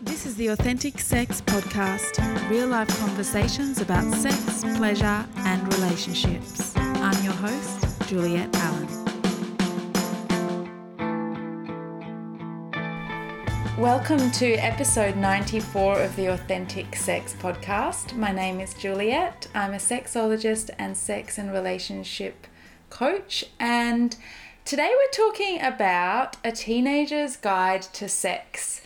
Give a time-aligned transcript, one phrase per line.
[0.00, 6.72] This is the Authentic Sex Podcast, real life conversations about sex, pleasure, and relationships.
[6.76, 8.88] I'm your host, Juliet Allen.
[13.78, 18.14] Welcome to episode 94 of the Authentic Sex Podcast.
[18.16, 19.48] My name is Juliet.
[19.54, 22.46] I'm a sexologist and sex and relationship
[22.90, 24.16] coach, and
[24.64, 28.80] today we're talking about a teenager's guide to sex.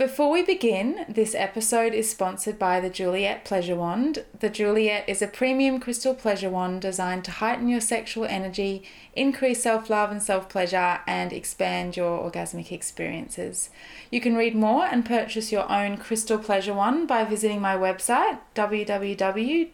[0.00, 4.24] Before we begin, this episode is sponsored by the Juliet Pleasure Wand.
[4.38, 8.82] The Juliet is a premium crystal pleasure wand designed to heighten your sexual energy,
[9.14, 13.68] increase self love and self pleasure, and expand your orgasmic experiences.
[14.10, 18.38] You can read more and purchase your own crystal pleasure wand by visiting my website
[18.54, 19.70] www.juliet,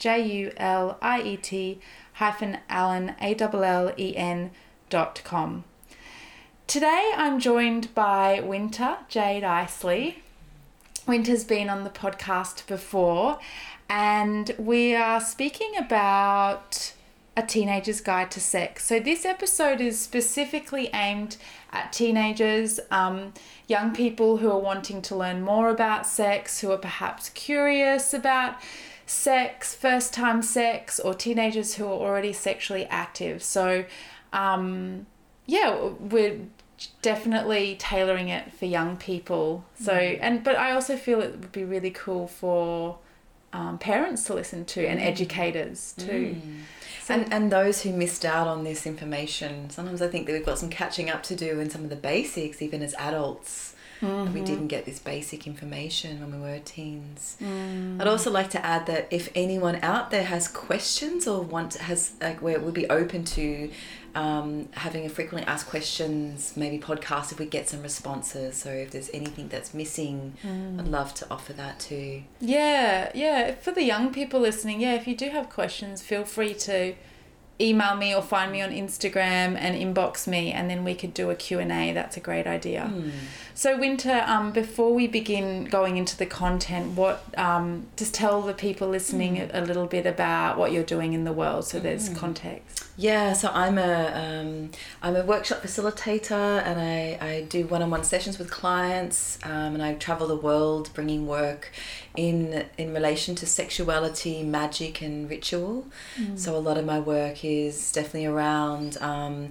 [0.00, 1.80] J-U-L-I-E-T,
[2.14, 4.44] hyphen Allen, A-L-L-E-N.com.
[6.66, 10.22] Today I'm joined by Winter Jade Icely.
[11.06, 13.38] Winter's been on the podcast before,
[13.88, 16.94] and we are speaking about
[17.36, 18.86] a teenager's guide to sex.
[18.86, 21.36] So, this episode is specifically aimed
[21.70, 23.34] at teenagers, um,
[23.68, 28.56] young people who are wanting to learn more about sex, who are perhaps curious about
[29.06, 33.42] sex, first time sex, or teenagers who are already sexually active.
[33.42, 33.84] So,
[34.32, 35.06] um,
[35.46, 36.40] yeah, we're
[37.02, 39.64] definitely tailoring it for young people.
[39.80, 40.18] So, mm.
[40.20, 42.98] and but I also feel it would be really cool for
[43.52, 45.04] um, parents to listen to and mm.
[45.04, 46.36] educators too.
[46.36, 46.60] Mm.
[47.02, 50.46] So, and and those who missed out on this information, sometimes I think that we've
[50.46, 53.74] got some catching up to do in some of the basics, even as adults.
[54.00, 54.34] Mm-hmm.
[54.34, 57.36] We didn't get this basic information when we were teens.
[57.40, 58.00] Mm.
[58.00, 62.12] I'd also like to add that if anyone out there has questions or want has
[62.20, 63.70] like where we'll be open to
[64.14, 68.56] um, having a frequently asked questions, maybe podcast if we get some responses.
[68.56, 70.78] So if there's anything that's missing, mm.
[70.78, 72.22] I'd love to offer that too.
[72.40, 73.54] Yeah, yeah.
[73.54, 76.94] For the young people listening, yeah, if you do have questions, feel free to
[77.60, 81.30] email me or find me on Instagram and inbox me and then we could do
[81.30, 81.92] a Q&A.
[81.92, 82.90] That's a great idea.
[82.92, 83.12] Mm.
[83.56, 88.52] So Winter, um, before we begin going into the content, what um, just tell the
[88.52, 89.50] people listening mm.
[89.54, 92.16] a, little bit about what you're doing in the world so there's mm.
[92.16, 92.84] context.
[92.96, 94.70] Yeah, so I'm a um,
[95.02, 99.94] I'm a workshop facilitator and I, I do one-on-one sessions with clients um, and I
[99.94, 101.70] travel the world bringing work
[102.16, 105.86] in in relation to sexuality, magic and ritual.
[106.16, 106.38] Mm.
[106.38, 109.50] So a lot of my work is definitely around um,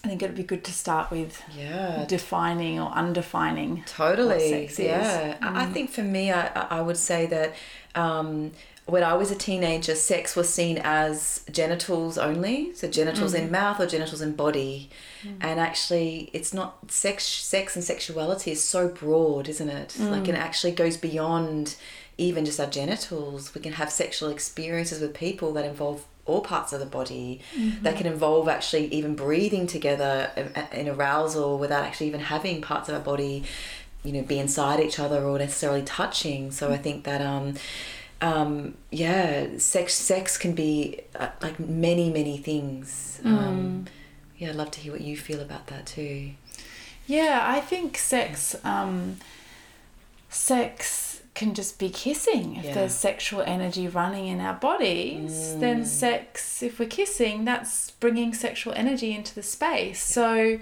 [0.03, 5.37] I think it'd be good to start with yeah defining or undefining totally yeah mm.
[5.41, 7.55] I think for me I, I would say that
[7.95, 8.51] um,
[8.87, 13.39] when I was a teenager, sex was seen as genitals only, so genitals mm.
[13.39, 14.91] in mouth or genitals in body,
[15.23, 15.37] mm.
[15.41, 17.25] and actually, it's not sex.
[17.25, 19.95] Sex and sexuality is so broad, isn't it?
[19.97, 20.11] Mm.
[20.11, 21.75] Like it actually goes beyond
[22.19, 23.55] even just our genitals.
[23.55, 27.41] We can have sexual experiences with people that involve all parts of the body.
[27.57, 27.83] Mm-hmm.
[27.83, 30.29] That can involve actually even breathing together
[30.71, 33.45] in arousal without actually even having parts of our body
[34.03, 37.55] you know be inside each other or necessarily touching so i think that um
[38.21, 43.37] um yeah sex sex can be uh, like many many things mm.
[43.37, 43.85] um
[44.37, 46.31] yeah i'd love to hear what you feel about that too
[47.07, 49.17] yeah i think sex um
[50.29, 52.73] sex can just be kissing if yeah.
[52.73, 55.59] there's sexual energy running in our bodies mm.
[55.59, 60.57] then sex if we're kissing that's bringing sexual energy into the space so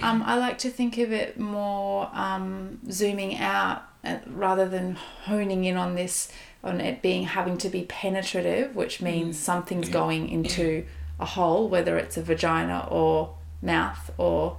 [0.00, 4.94] um, I like to think of it more um, zooming out uh, rather than
[5.24, 6.30] honing in on this,
[6.62, 9.40] on it being having to be penetrative, which means mm.
[9.40, 10.84] something's going into
[11.20, 14.58] a hole, whether it's a vagina or mouth or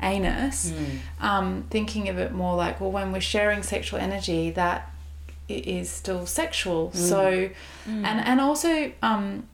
[0.00, 0.72] anus,
[1.20, 4.92] um, thinking of it more like, well, when we're sharing sexual energy, that
[5.48, 6.92] it is still sexual.
[6.92, 7.50] So,
[7.86, 9.48] and and also um,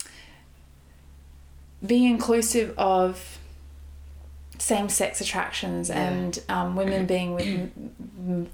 [1.85, 3.39] being inclusive of
[4.57, 6.09] same-sex attractions Yeah.
[6.09, 7.71] and um, women being with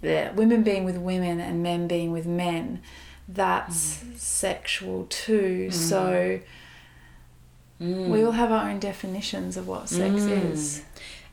[0.35, 2.81] women being with women and men being with men.
[3.33, 4.18] That's Mm.
[4.18, 5.69] sexual too.
[5.72, 6.39] So
[7.80, 10.54] we all have our own definitions of what sex Mm.
[10.54, 10.81] is.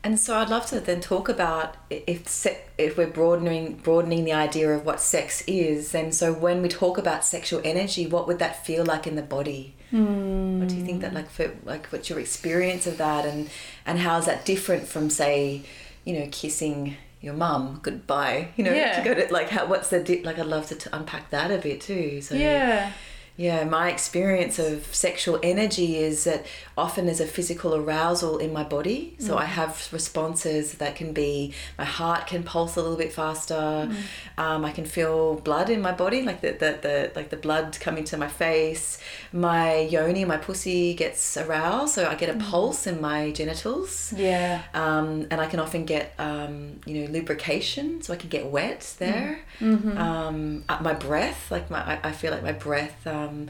[0.03, 4.31] And so I'd love to then talk about if se- if we're broadening broadening the
[4.31, 5.91] idea of what sex is.
[5.91, 9.21] Then so when we talk about sexual energy, what would that feel like in the
[9.21, 9.75] body?
[9.91, 13.49] What do you think that like for like what's your experience of that and
[13.85, 15.63] and how is that different from say,
[16.05, 18.49] you know, kissing your mum goodbye?
[18.55, 19.01] You know, Yeah.
[19.01, 21.51] to go to like how what's the di- like I'd love to t- unpack that
[21.51, 22.21] a bit too.
[22.21, 22.91] So Yeah.
[23.37, 26.45] yeah, my experience of sexual energy is that
[26.79, 29.15] often there's a physical arousal in my body.
[29.19, 33.89] So I have responses that can be my heart can pulse a little bit faster.
[34.37, 37.77] Um, I can feel blood in my body, like the, the, the like the blood
[37.79, 38.99] coming to my face.
[39.31, 44.13] My yoni, my pussy gets aroused, so I get a pulse in my genitals.
[44.15, 44.63] Yeah.
[44.73, 48.95] Um, and I can often get, um, you know, lubrication, so I can get wet
[48.99, 49.41] there.
[49.59, 49.97] Mm-hmm.
[49.97, 53.49] Um, uh, my breath, like my, I, I feel like my breath um,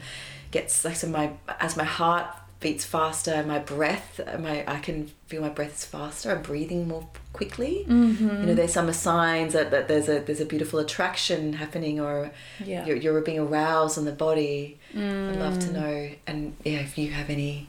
[0.50, 1.30] gets like so my
[1.60, 2.26] as my heart
[2.60, 6.30] beats faster, my breath, my I can feel my breath is faster.
[6.30, 7.84] I'm breathing more quickly.
[7.88, 8.28] Mm-hmm.
[8.28, 12.30] You know, there's some signs that, that there's a there's a beautiful attraction happening, or
[12.64, 12.84] Yeah.
[12.86, 14.78] you're, you're being aroused in the body.
[14.94, 15.66] I'd love Mm.
[15.66, 17.68] to know, and yeah, if you have any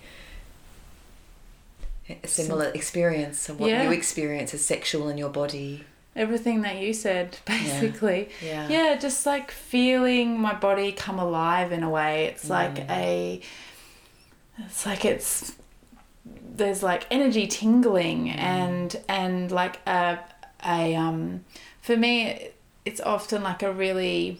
[2.23, 3.83] a similar experience of what Yeah.
[3.83, 5.85] you experience as sexual in your body.
[6.13, 8.27] Everything that you said, basically.
[8.43, 8.67] Yeah.
[8.67, 12.25] Yeah, just like feeling my body come alive in a way.
[12.25, 12.89] It's like Mm.
[12.91, 13.41] a.
[14.65, 15.53] It's like it's.
[16.53, 18.37] There's like energy tingling Mm.
[18.37, 20.19] and and like a
[20.65, 21.43] a um,
[21.81, 22.49] for me
[22.85, 24.39] it's often like a really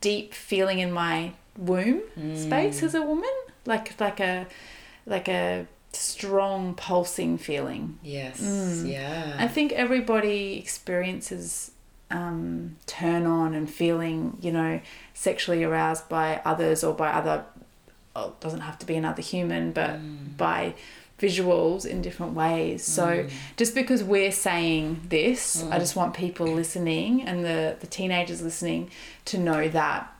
[0.00, 2.36] deep feeling in my womb Mm.
[2.46, 3.30] space as a woman,
[3.66, 4.46] like like a
[5.04, 7.98] like a strong pulsing feeling.
[8.02, 8.40] Yes.
[8.40, 8.90] Mm.
[8.90, 9.36] Yeah.
[9.38, 11.72] I think everybody experiences
[12.10, 14.80] um, turn on and feeling, you know,
[15.12, 17.44] sexually aroused by others or by other.
[18.26, 20.36] It doesn't have to be another human, but Mm.
[20.36, 20.74] by
[21.20, 22.84] visuals in different ways.
[22.84, 23.30] So mm.
[23.56, 25.80] just because we're saying this, I mm.
[25.80, 28.90] just want people listening and the the teenagers listening
[29.26, 30.14] to know that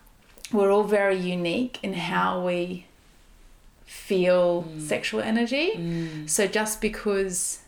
[0.52, 1.96] we're all very unique in mm.
[1.96, 2.86] how we
[3.84, 5.72] feel sexual energy.
[5.76, 6.28] Mm.
[6.28, 7.60] So just because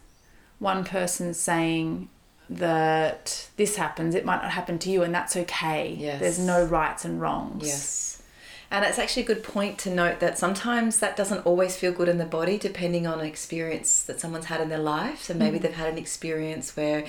[0.58, 2.08] one person's saying
[2.50, 5.96] that this happens, it might not happen to you, and that's okay.
[5.98, 6.20] Yes.
[6.20, 7.66] There's no rights and wrongs.
[7.66, 8.19] Yes.
[8.72, 12.08] And it's actually a good point to note that sometimes that doesn't always feel good
[12.08, 15.22] in the body depending on an experience that someone's had in their life.
[15.22, 15.62] So maybe mm.
[15.62, 17.04] they've had an experience where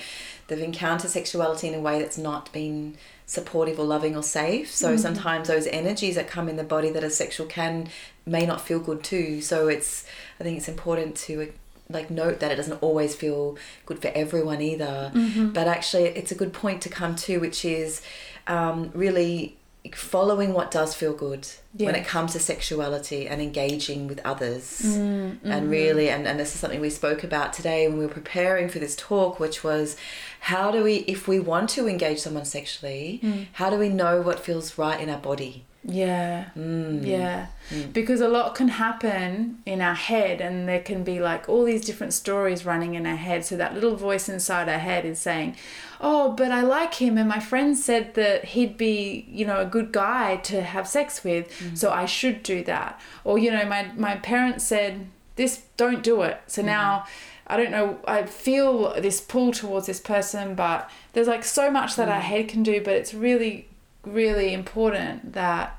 [0.48, 4.72] they've encountered sexuality in a way that's not been supportive or loving or safe.
[4.72, 4.98] So mm-hmm.
[4.98, 7.88] sometimes those energies that come in the body that are sexual can
[8.26, 9.40] may not feel good too.
[9.40, 10.04] So it's
[10.40, 11.46] I think it's important to uh,
[11.88, 13.56] like note that it doesn't always feel
[13.86, 15.12] good for everyone either.
[15.14, 15.50] Mm-hmm.
[15.50, 18.02] But actually it's a good point to come to which is
[18.48, 19.56] um, really
[19.94, 21.46] following what does feel good
[21.76, 26.54] when it comes to sexuality and engaging with others Mm, and really and, and this
[26.54, 29.96] is something we spoke about today when we were preparing for this talk which was
[30.40, 33.46] how do we if we want to engage someone sexually Mm.
[33.54, 36.50] how do we know what feels right in our body Yeah.
[36.56, 37.04] mm.
[37.04, 37.46] Yeah.
[37.92, 41.84] Because a lot can happen in our head, and there can be like all these
[41.88, 43.44] different stories running in our head.
[43.44, 45.56] So that little voice inside our head is saying,
[46.04, 49.64] Oh, but I like him, and my friend said that he'd be, you know, a
[49.64, 51.78] good guy to have sex with, mm.
[51.78, 53.00] so I should do that.
[53.22, 55.06] Or, you know, my, my parents said,
[55.36, 56.40] This, don't do it.
[56.46, 56.66] So mm.
[56.66, 57.06] now.
[57.44, 61.96] I don't know, I feel this pull towards this person, but there's like so much
[61.96, 62.22] that our mm.
[62.22, 63.68] head can do, but it's really,
[64.04, 65.78] really important that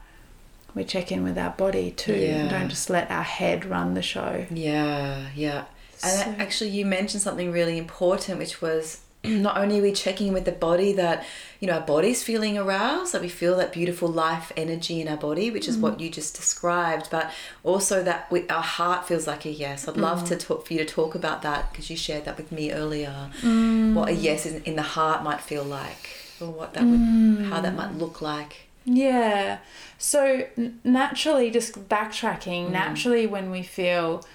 [0.75, 2.35] we check in with our body too Yeah.
[2.41, 4.45] and don't just let our head run the show.
[4.51, 5.65] yeah yeah
[6.03, 8.99] and So- actually you mentioned something really important which was
[9.41, 11.25] not only are we checking with the body that
[11.59, 15.17] you know our body's feeling aroused that we feel that beautiful life energy in our
[15.17, 16.01] body which is what mm.
[16.01, 17.31] you just described but
[17.63, 19.87] also that we, our heart feels like a yes.
[19.87, 20.27] I'd love mm.
[20.29, 23.29] to talk for you to talk about that because you shared that with me earlier.
[23.41, 23.93] Mm.
[23.93, 26.09] What a yes in, in the heart might feel like
[26.41, 28.67] or what that would how that might look like.
[28.85, 29.59] Yeah.
[29.97, 30.47] So
[30.83, 34.25] naturally, just backtracking, naturally, when we feel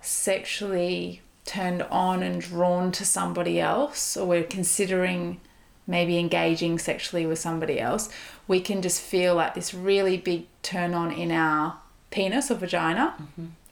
[0.00, 5.40] sexually turned on and drawn to somebody else, or we're considering
[5.86, 8.08] maybe engaging sexually with somebody else,
[8.46, 11.76] we can just feel like this really big turn on in our
[12.10, 13.14] penis or vagina,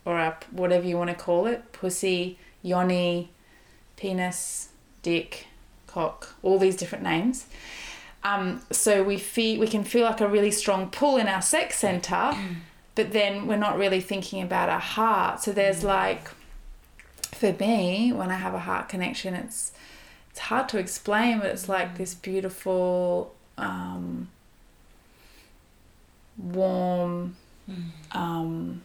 [0.04, 3.30] or our, whatever you want to call it, pussy, yoni,
[3.96, 4.70] penis,
[5.02, 5.46] dick,
[5.86, 7.46] cock, all these different names.
[8.22, 11.78] Um, so we feel we can feel like a really strong pull in our sex
[11.78, 12.34] center,
[12.94, 15.40] but then we're not really thinking about our heart.
[15.40, 16.28] So there's like,
[17.40, 19.73] for me, when I have a heart connection, it's
[20.30, 24.28] it's hard to explain, but it's like this beautiful, um,
[26.37, 27.37] warm,
[28.12, 28.82] um,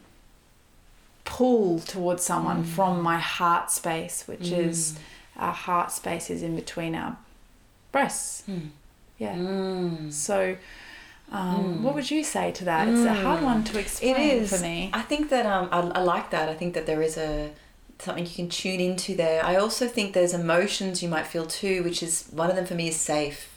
[1.24, 4.98] pull towards someone from my heart space, which is
[5.36, 7.18] our heart space is in between our
[7.92, 8.42] breasts.
[9.18, 9.34] Yeah.
[9.34, 10.10] Mm.
[10.10, 10.56] So,
[11.30, 12.88] um, what would you say to that?
[12.88, 14.90] It's a hard one to explain It is for me.
[14.94, 16.48] I think that um, I, I like that.
[16.48, 17.52] I think that there is a
[17.98, 19.44] something you can tune into there.
[19.44, 22.74] I also think there's emotions you might feel too, which is one of them for
[22.74, 23.56] me is safe.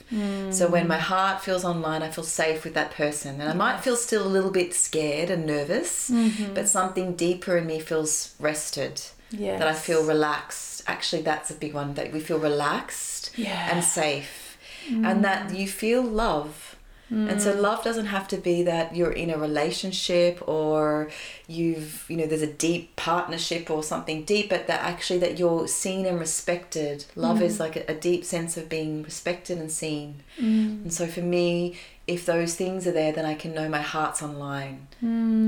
[0.50, 0.89] So when hmm.
[0.89, 4.25] my heart feels online, I feel safe with that person, and I might feel still
[4.25, 6.55] a little bit scared and nervous, mm-hmm.
[6.55, 9.01] but something deeper in me feels rested.
[9.29, 9.60] Yeah.
[9.60, 10.81] That I feel relaxed.
[10.88, 11.93] Actually, that's a big one.
[11.93, 13.69] That we feel relaxed Yeah.
[13.72, 15.60] and safe, and that mm.
[15.60, 16.68] you feel love.
[17.10, 17.62] And so mm.
[17.62, 21.10] love doesn't have to be that you're in a relationship or
[21.48, 25.68] you've you know there's a deep partnership or something deep but that actually that you're
[25.68, 27.06] seen and respected.
[27.16, 27.62] Love is mm.
[27.62, 30.22] like a, a deep sense of being respected and seen.
[30.39, 30.84] Mm.
[30.84, 34.22] And so for me if those things are there then I can know my heart's
[34.22, 34.88] online.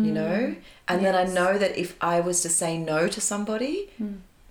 [0.05, 0.55] You know?
[0.87, 3.89] And then I know that if I was to say no to somebody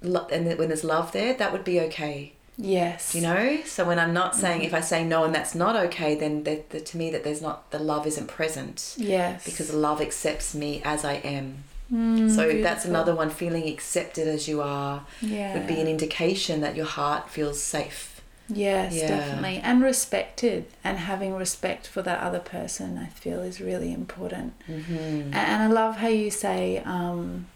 [0.03, 3.15] lo- and when there's love there that would be okay Yes.
[3.15, 6.15] you know so when i'm not saying if i say no and that's not okay
[6.15, 9.45] then that, that to me that there's not the love isn't present Yes.
[9.45, 14.47] because love accepts me as i am Mm, so that's another one feeling accepted as
[14.47, 15.55] you are Yeah.
[15.55, 18.21] would be an indication that your heart feels safe
[18.53, 19.09] Yes, Yeah.
[19.09, 19.61] definitely.
[19.63, 24.55] And respected and having respect for that other person, I feel is really important.
[24.69, 24.95] mm-hmm.
[24.95, 27.47] And, and I love how you say, um,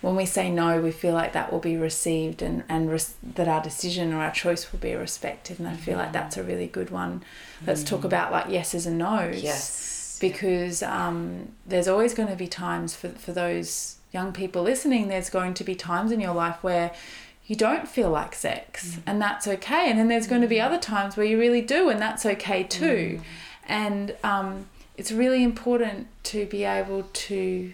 [0.00, 3.48] when we say no, we feel like that will be received and, and res- that
[3.48, 5.58] our decision or our choice will be respected.
[5.58, 7.22] And I feel like that's a really good one.
[7.66, 9.42] Let's talk about like yeses and nos.
[9.42, 15.08] yes Because um, there's always going to be times for, for those young people listening,
[15.08, 16.92] there's going to be times in your life where
[17.46, 19.90] you don't feel like sex, and that's okay.
[19.90, 22.62] And then there's going to be other times where you really do, and that's okay
[22.62, 23.20] too.
[23.66, 24.66] And um,
[24.96, 27.72] it's really important to be able to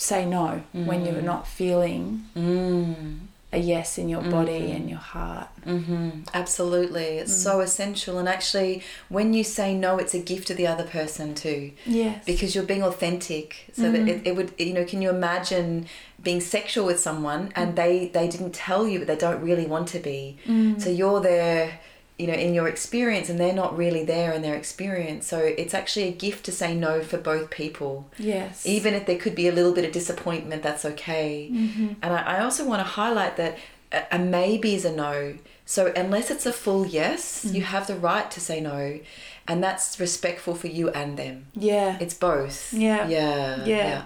[0.00, 1.24] say no when you're mm.
[1.24, 3.18] not feeling mm.
[3.52, 4.76] a yes in your body mm-hmm.
[4.76, 5.48] and your heart.
[5.66, 6.22] Mm-hmm.
[6.32, 7.18] Absolutely.
[7.18, 7.64] It's so mm.
[7.64, 8.18] essential.
[8.18, 11.72] And actually, when you say no, it's a gift to the other person too.
[11.84, 12.24] Yes.
[12.24, 13.66] Because you're being authentic.
[13.74, 14.08] So that mm-hmm.
[14.08, 15.86] it, it would, you know, can you imagine
[16.22, 17.76] being sexual with someone and mm.
[17.76, 20.38] they, they didn't tell you, but they don't really want to be.
[20.78, 21.80] So you're there,
[22.20, 25.22] you know, in your experience and they're not really there in their experience.
[25.32, 28.66] So it's actually a gift to say no for both people yes.
[28.76, 31.48] even if there could be a little bit of disappointment, that's okay.
[31.52, 31.88] Mm-hmm.
[32.02, 33.52] And I, I also want to highlight that
[33.92, 35.34] a, a maybe is a no.
[35.64, 37.54] So unless it's a full yes, Mm.
[37.56, 39.00] you have the right to say no,
[39.48, 41.46] and that's respectful for you and them.
[41.54, 41.96] yeah.
[42.00, 42.72] It's both.
[42.72, 43.08] Yeah.
[43.08, 43.64] Yeah.
[43.64, 44.04] Yeah.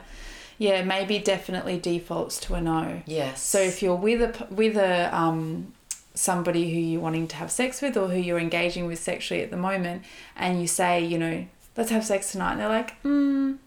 [0.59, 3.03] yeah, maybe definitely defaults to a no.
[3.07, 3.43] Yes.
[3.43, 5.73] So if you're with a with a um
[6.15, 9.51] somebody who you're wanting to have sex with or who you're engaging with sexually at
[9.51, 10.05] the moment,
[10.37, 13.59] and you say, you know, let's have sex tonight, and they're like, mm,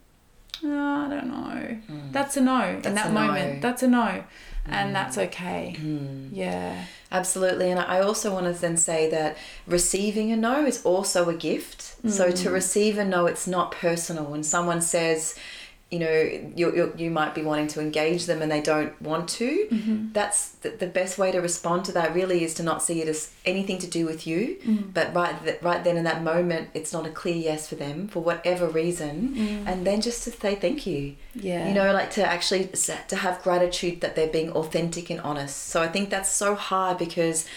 [0.63, 1.77] oh, I don't know.
[2.11, 2.83] That's a no in Mm.
[2.83, 3.19] That a no.
[3.19, 3.27] Mm.
[3.27, 3.61] moment.
[3.61, 4.23] That's a no,
[4.65, 5.75] and that's okay.
[6.31, 6.85] Yeah.
[7.09, 7.71] Absolutely.
[7.71, 11.95] And I also want to then say that receiving a no is also a gift.
[12.07, 14.25] So to receive a no, it's not personal.
[14.25, 15.35] When someone says,
[15.89, 19.29] you know, you, you, you might be wanting to engage them and they don't want
[19.29, 20.07] to, mm-hmm.
[20.11, 23.07] that's the, the best way to respond to that really is to not see it
[23.07, 24.57] as anything to do with you.
[24.65, 24.89] Mm-hmm.
[24.93, 28.09] But right, th- right then in that moment, it's not a clear yes for them
[28.09, 29.33] for whatever reason.
[29.35, 29.67] Mm.
[29.67, 31.15] And then just to say thank you.
[31.33, 31.69] Yeah.
[31.69, 32.69] You know, like to actually
[33.07, 35.67] to have gratitude that they're being authentic and honest.
[35.67, 37.47] So I think that's so hard because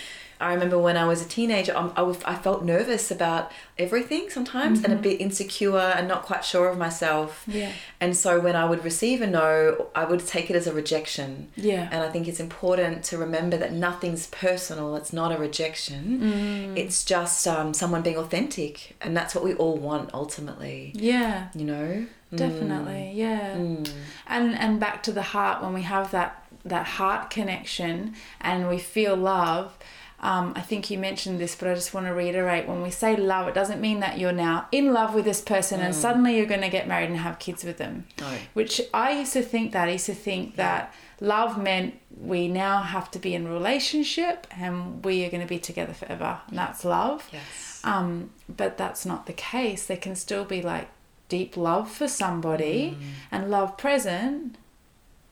[0.40, 4.82] I remember when I was a teenager, um, I, I felt nervous about everything sometimes
[4.84, 7.44] and a bit insecure and not quite sure of myself.
[7.46, 7.72] Yeah.
[8.00, 11.48] And so when I would receive a no, I would take it as a rejection.
[11.56, 11.88] Yeah.
[11.92, 14.96] And I think it's important to remember that nothing's personal.
[14.96, 16.74] It's not a rejection.
[16.76, 18.96] It's just um, someone being authentic.
[19.00, 21.48] And that's what we all want ultimately, Yeah.
[21.54, 22.06] you know?
[22.34, 23.56] Definitely, yeah.
[23.56, 28.78] And and back to the heart when we have that that heart connection and we
[28.78, 29.76] feel love.
[30.22, 33.16] Um, I think you mentioned this, but I just want to reiterate when we say
[33.16, 36.46] love, it doesn't mean that you're now in love with this person and suddenly you're
[36.46, 38.06] going to get married and have kids with them.
[38.20, 38.30] No.
[38.52, 39.88] Which I used to think that.
[39.88, 44.46] I used to think that love meant we now have to be in a relationship
[44.54, 46.40] and we are going to be together forever.
[46.48, 47.26] And that's love.
[47.32, 47.80] Yes.
[47.82, 49.86] Um, but that's not the case.
[49.86, 50.88] There can still be like
[51.30, 52.98] deep love for somebody
[53.30, 54.56] and love present.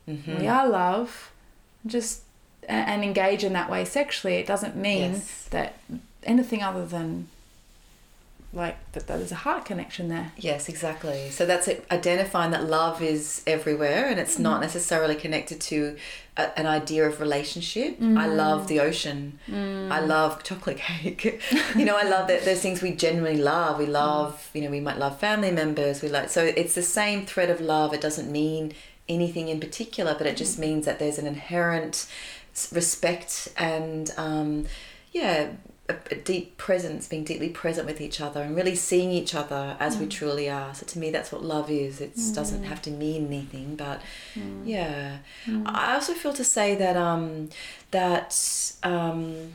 [0.09, 0.38] Mm-hmm.
[0.38, 1.33] We are love.
[1.87, 2.23] Just
[2.69, 5.49] and engage in that way sexually, it doesn't mean Yes.
[5.51, 5.75] that
[6.23, 7.29] anything other than
[8.53, 10.33] like that, there's a heart connection there.
[10.39, 11.29] Yes, exactly.
[11.31, 14.63] So that's it, identifying that love is everywhere and it's not mm.
[14.63, 15.97] necessarily connected to
[16.37, 17.97] a, an idea of relationship.
[18.01, 18.37] I mm.
[18.37, 19.39] love the ocean.
[19.49, 19.93] Mm.
[19.93, 21.43] I love chocolate cake.
[21.77, 23.79] you know, I love that there's things we genuinely love.
[23.79, 26.01] We love, you know, we might love family members.
[26.01, 27.93] We like so it's the same thread of love.
[27.93, 28.73] It doesn't mean
[29.11, 32.07] anything in particular, but it just means that there's an inherent
[32.73, 34.67] respect and um,
[35.12, 35.50] yeah,
[35.88, 39.77] a, a deep presence, being deeply present with each other and really seeing each other
[39.81, 40.75] as we truly are.
[40.75, 42.00] So to me, that's what love is.
[42.00, 44.00] It doesn't have to mean anything, but
[44.65, 45.19] yeah.
[45.67, 47.49] I also feel to say that um,
[47.91, 48.37] that
[48.83, 49.53] um,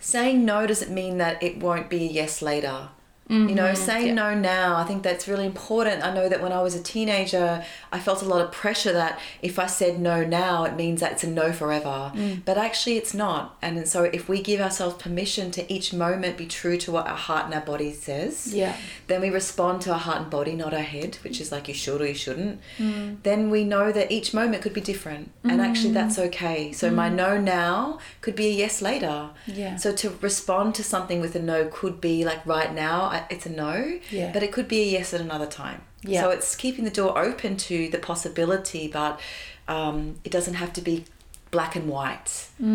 [0.00, 2.88] saying no doesn't mean that it won't be a yes later.
[3.28, 3.48] Mm-hmm.
[3.48, 4.14] You know, say yeah.
[4.14, 6.04] no now, I think that's really important.
[6.04, 9.18] I know that when I was a teenager, I felt a lot of pressure that
[9.40, 12.12] if I said no now, it means that it's a no forever.
[12.14, 12.42] Mm.
[12.44, 13.56] But actually, it's not.
[13.62, 17.16] And so, if we give ourselves permission to each moment be true to what our
[17.16, 18.76] heart and our body says, Yeah.
[19.06, 21.74] then we respond to our heart and body, not our head, which is like you
[21.74, 22.60] should or you shouldn't.
[22.76, 23.22] Mm.
[23.22, 25.94] Then we know that each moment could be different, and actually mm.
[25.94, 26.72] that's okay.
[26.72, 29.30] So my no now could be a yes later.
[29.46, 29.76] Yeah.
[29.76, 33.50] So to respond to something with a no could be like right now It's a
[33.50, 34.32] no, Yeah.
[34.32, 35.82] but it could be a yes at another time.
[36.02, 36.22] Yeah.
[36.22, 39.20] So it's keeping the door open to the possibility, but
[39.68, 41.04] um, it doesn't have to be
[41.50, 42.48] black and white.
[42.58, 42.66] You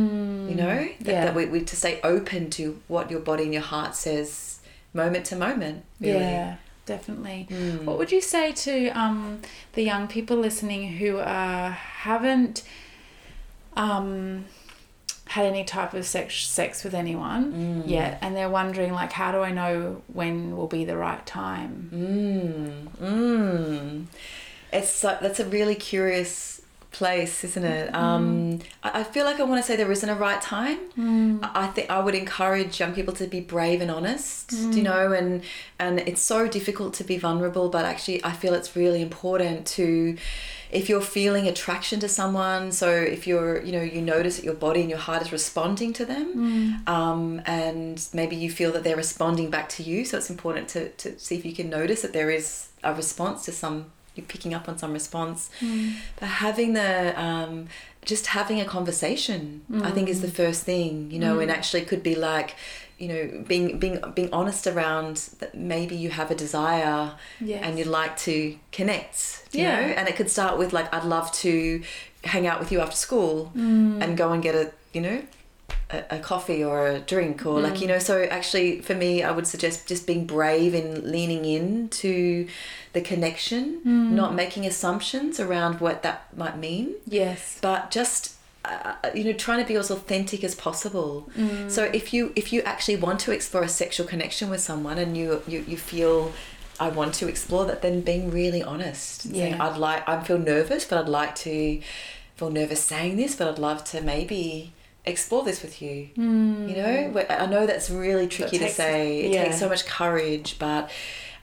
[0.55, 1.25] know, that, yeah.
[1.25, 4.59] that we, we to stay open to what your body and your heart says
[4.93, 5.83] moment to moment.
[5.99, 6.19] Really.
[6.19, 6.55] Yeah,
[6.85, 7.47] definitely.
[7.83, 9.41] What would you say to um,
[9.73, 12.63] the young people listening who uh, haven't
[13.75, 14.45] um,
[15.35, 19.39] had any type of sex sex with anyone yet, and they're wondering like, how do
[19.49, 21.71] I know when will be the right time?
[21.93, 24.05] Mm, mm.
[24.73, 27.93] It's so, that's a really curious place, isn't it?
[27.93, 30.79] Um, I, I feel like I want to say there isn't a right time.
[31.43, 35.13] I I think I would encourage young people to be brave and honest, you know,
[35.13, 35.43] and
[35.77, 40.17] and it's so difficult to be vulnerable, but actually I feel it's really important to
[40.71, 44.53] if you're feeling attraction to someone so if you're you know you notice that your
[44.53, 48.95] body and your heart is responding to them um, and maybe you feel that they're
[48.97, 52.13] responding back to you so it's important to, to see if you can notice that
[52.13, 55.49] there is a response to some you're picking up on some response.
[56.19, 57.67] But having the um,
[58.05, 62.01] just having a conversation i think is the first thing you know and actually could
[62.01, 62.55] be like
[62.99, 67.61] you know being being being honest around that maybe you have a desire Yes.
[67.63, 69.75] and you'd like to connect you Yeah.
[69.75, 71.81] know and it could start with like i'd love to
[72.23, 74.01] hang out with you after school mm.
[74.03, 75.21] and go and get a you know
[75.91, 77.81] a, a coffee or a drink or like mm.
[77.81, 81.87] you know so actually for me i would suggest just being brave in leaning in
[81.89, 82.47] to
[82.93, 84.11] the connection mm.
[84.11, 87.57] not making assumptions around what that might mean Yes.
[87.61, 91.29] but just Uh, uh, you know trying to be as authentic as possible.
[91.37, 91.71] Mm.
[91.71, 95.15] So if you if you actually want to explore a sexual connection with someone and
[95.15, 96.33] you you, you feel
[96.81, 99.25] i want to explore that then being really honest.
[99.25, 99.65] And saying Yeah.
[99.65, 101.81] i'd like i feel nervous but i'd like to
[102.35, 104.71] feel nervous saying this but i'd love to maybe
[105.05, 106.09] explore this with you.
[106.17, 106.69] Mm.
[106.69, 107.25] You know?
[107.29, 109.19] I know that's really tricky takes- to say.
[109.21, 109.43] It yeah.
[109.45, 110.91] takes so much courage but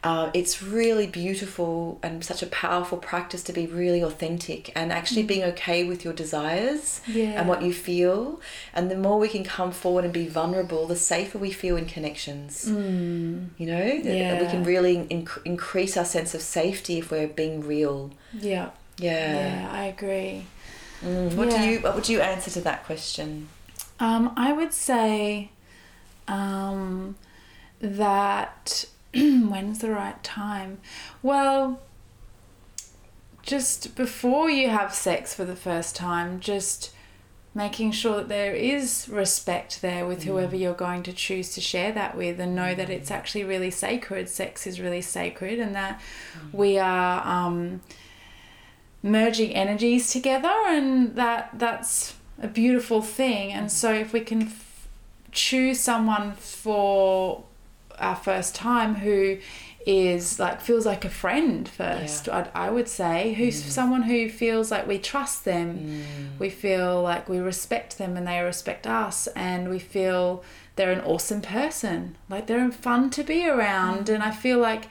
[0.09, 5.25] uh, it's really beautiful and such a powerful practice to be really authentic and actually
[5.33, 7.15] being okay with your desires Mm.
[7.21, 7.39] Yeah.
[7.39, 8.19] and what you feel.
[8.77, 11.87] And the more we can come forward and be vulnerable, the safer we feel in
[11.97, 12.51] connections.
[12.69, 13.35] Mm.
[13.61, 17.57] You know, that we can really inc- increase our sense of safety if we're being
[17.75, 17.99] real.
[18.51, 18.69] Yeah.
[18.99, 19.35] Yeah.
[19.41, 20.35] Yeah, I agree.
[21.05, 21.59] Mm, What Yeah.
[21.59, 21.77] do you?
[21.85, 23.29] What would you answer to that question?
[24.09, 25.51] Um, I would say
[26.39, 27.17] um,
[27.81, 28.85] that
[29.49, 30.79] when's the right time?
[31.23, 31.81] Well,
[33.43, 36.93] just before you have sex for the first time, just
[37.57, 40.25] making sure that there is respect there with mm.
[40.25, 42.93] whoever you're going to choose to share that with and know that mm.
[42.93, 44.29] it's actually really sacred.
[44.29, 46.53] Sex is really sacred and that mm.
[46.53, 47.81] we are um,
[49.03, 53.53] merging energies together and that that's a beautiful thing.
[53.53, 54.89] And so if we can f-
[55.33, 57.45] choose someone for
[57.99, 59.39] our first time who
[59.87, 62.29] is like feels like a friend first.
[62.29, 66.05] I'd, i would say who's someone who feels like we trust them.
[66.39, 70.43] We feel like we respect them and they respect us and we feel
[70.75, 72.17] they're an awesome person.
[72.29, 74.89] Like they're fun to be around and i feel like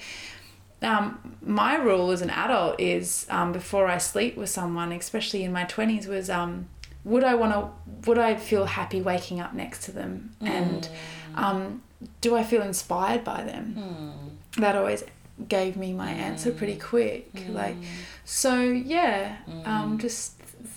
[0.81, 5.51] um, my rule as an adult is um, before I sleep with someone, especially in
[5.51, 6.67] my twenties, was um,
[7.03, 7.69] would I want to?
[8.07, 10.35] Would I feel happy waking up next to them?
[10.41, 10.87] And
[11.35, 11.81] um,
[12.21, 14.37] do I feel inspired by them?
[14.57, 15.03] That always
[15.49, 17.29] gave me my answer pretty quick.
[17.49, 17.75] Like,
[18.23, 20.33] so yeah, um, just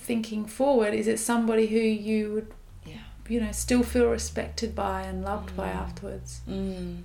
[0.09, 2.53] thinking forward, is it somebody who you would,
[2.85, 2.97] Yeah.
[3.29, 6.41] you know, still feel respected by and loved by afterwards?
[6.49, 7.03] Mm.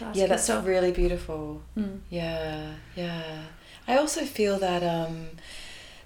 [0.00, 0.66] Yeah, that's yourself.
[0.66, 1.62] really beautiful.
[1.78, 2.00] Mm.
[2.10, 3.42] Yeah, yeah.
[3.86, 5.28] I also feel that um,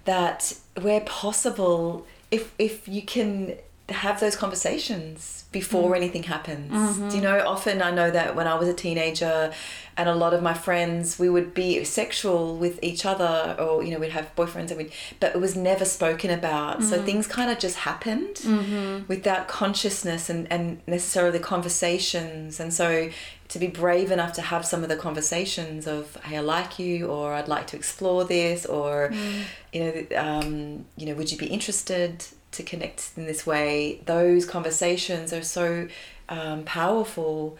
[0.05, 3.57] that where possible, if if you can
[3.92, 5.96] have those conversations before mm.
[5.96, 6.70] anything happens.
[6.70, 7.22] Do you mm-hmm.
[7.22, 7.44] know?
[7.46, 9.53] Often I know that when I was a teenager,
[9.96, 13.90] and a lot of my friends, we would be sexual with each other, or you
[13.90, 16.83] know, we'd have boyfriends, and we'd, but it was never spoken about.
[16.83, 17.05] So mm.
[17.05, 19.07] things kind of just happened mm-hmm.
[19.09, 22.61] without consciousness and and necessarily conversations.
[22.61, 23.11] And so
[23.48, 27.09] to be brave enough to have some of the conversations of hey i like you
[27.09, 29.42] or i'd like to explore this or mm.
[29.72, 34.44] you know um, you know would you be interested to connect in this way those
[34.44, 35.88] conversations are so
[36.28, 37.56] um, powerful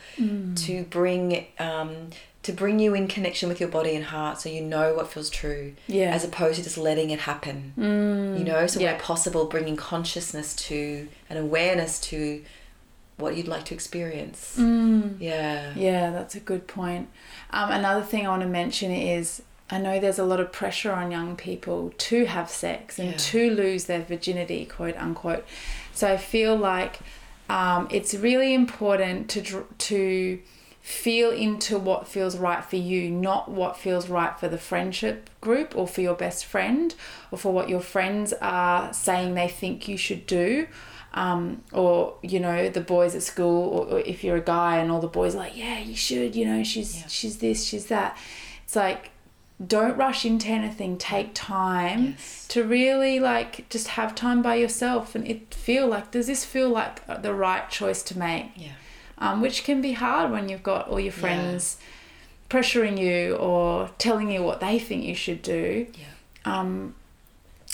[0.57, 2.11] to bring um,
[2.43, 5.29] to bring you in connection with your body and heart so you know what feels
[5.31, 6.13] true Yeah.
[6.15, 8.93] as opposed to just letting it happen you know so Yeah.
[8.93, 12.43] where possible bringing consciousness to and awareness to
[13.17, 15.17] what you'd like to experience Mm.
[15.21, 17.09] yeah Yeah, that's a good point.
[17.51, 20.93] Um, another thing I want to mention is I know there's a lot of pressure
[20.93, 23.17] on young people to have sex and Yeah.
[23.17, 25.45] to lose their virginity, quote unquote.
[25.93, 26.99] So I feel like
[27.49, 30.41] um, it's really important to to
[30.83, 35.77] feel into what feels right for you, not what feels right for the friendship group
[35.77, 36.95] or for your best friend
[37.31, 40.67] or for what your friends are saying they think you should do.
[41.13, 44.93] Um, or you know the boys at school or, or if you're a guy and
[44.93, 47.07] all the boys are like yeah you should you know she's Yeah.
[47.09, 48.17] she's this she's that
[48.63, 49.11] it's like
[49.67, 52.47] don't rush into anything take time Yes.
[52.49, 56.71] to really like just have time by yourself and it feel like does this feel
[56.71, 58.71] like the right choice to make Yeah.
[59.19, 61.21] um, which can be hard when you've got all your Yeah.
[61.21, 61.77] friends
[62.49, 65.87] pressuring you or telling you what they think you should do.
[65.95, 66.07] Yeah.
[66.59, 66.95] Um,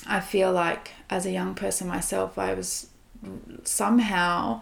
[0.08, 2.88] I feel like as a young person myself, I was
[3.64, 4.60] somehow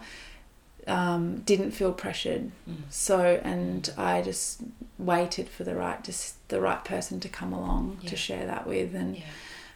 [0.87, 2.51] um, didn't feel pressured.
[2.69, 2.75] Mm.
[2.89, 4.61] So, and I just
[4.97, 8.09] waited for the right, just the right person to come along Yeah.
[8.11, 9.23] to share that with, and Yeah.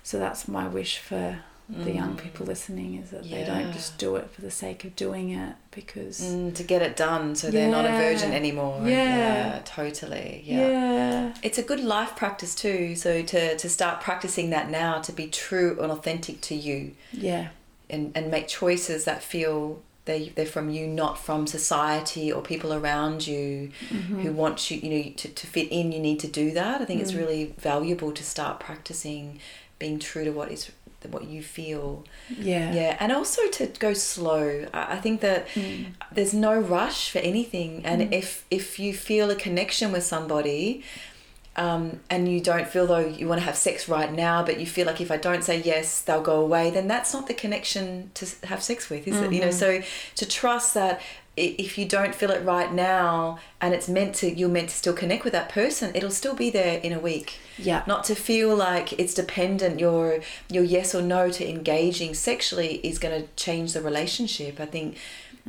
[0.04, 1.40] so that's my wish for
[1.72, 2.24] the young Mm.
[2.24, 5.54] people listening is that they don't just do it for the sake of doing it
[5.70, 8.36] because Mm, to get it done so they're not a virgin Yeah.
[8.38, 8.82] anymore.
[8.88, 9.60] Yeah.
[9.66, 10.42] totally.
[10.48, 10.68] yeah.
[10.68, 11.34] Yeah.
[11.44, 12.96] It's a good life practice too.
[12.96, 17.50] So to, to start practicing that now, to be true and authentic to you yeah
[17.88, 22.72] and, and make choices that feel they, they're from you, not from society or people
[22.80, 24.20] around you Mm-hmm.
[24.22, 26.76] who want you, you know, to, to fit in, you need to do that.
[26.82, 27.04] I think Mm.
[27.04, 29.40] it's really valuable to start practicing
[29.84, 30.62] being true to what is
[31.16, 32.04] what you feel.
[32.52, 34.46] yeah Yeah, and also to go slow.
[34.74, 35.86] I think that Mm.
[36.16, 38.28] there's no rush for anything, and if
[38.60, 40.62] if you feel a connection with somebody,
[41.60, 44.66] um, and you don't feel though you want to have sex right now, but you
[44.66, 48.12] feel like if I don't say yes, they'll go away, then that's not the connection
[48.14, 49.34] to have sex with, is it?
[49.34, 49.82] You know, so
[50.16, 51.02] to trust that
[51.36, 54.94] if you don't feel it right now, and it's meant to, you're meant to still
[54.94, 57.40] connect with that person, it'll still be there in a week.
[57.58, 57.84] Yeah.
[57.86, 63.00] Not to feel like it's dependent your your yes or no to engaging sexually is
[63.00, 64.62] going to change the relationship.
[64.62, 64.96] I think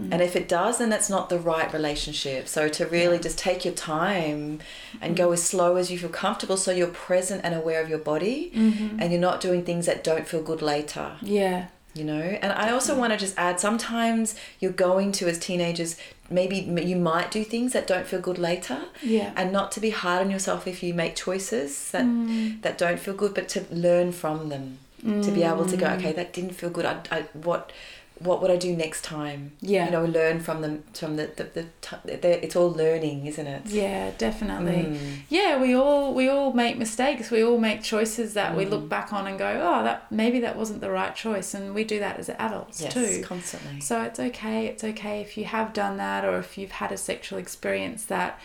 [0.01, 0.13] Mm.
[0.13, 2.49] and if it does then that's not the right relationship.
[2.49, 4.61] So to really just take your time
[5.01, 5.35] and go mm-hmm.
[5.35, 9.01] as slow as you feel comfortable so you're present and aware of your body mm-hmm.
[9.01, 11.13] and you're not doing things that don't feel good later.
[11.21, 11.69] Yeah.
[11.95, 12.21] You know?
[12.21, 15.97] And i also want to just add sometimes you're going to as teenagers
[16.31, 19.33] maybe you might do things that don't feel good later yeah.
[19.35, 22.63] and not to be hard on yourself if you make choices that mm.
[22.63, 24.79] that don't feel good but to learn from them.
[25.01, 25.97] To be able to go mm.
[25.97, 26.85] okay that didn't feel good.
[26.85, 27.73] I, I what
[28.21, 29.53] what would I do next time?
[29.61, 29.87] Yeah.
[29.87, 33.47] you know learn from them from the the, the, t- the it's all learning isn't
[33.47, 33.63] it?
[33.67, 34.83] Yeah definitely.
[34.97, 35.17] Mm.
[35.29, 37.31] yeah we all we all make mistakes.
[37.31, 38.71] We all make choices that we Mm.
[38.71, 41.55] look back on and go oh that maybe that wasn't the right choice.
[41.55, 43.23] And we do that as adults yes too.
[43.25, 43.81] constantly.
[43.81, 46.97] So it's okay it's okay if you have done that or if you've had a
[46.97, 48.39] sexual experience that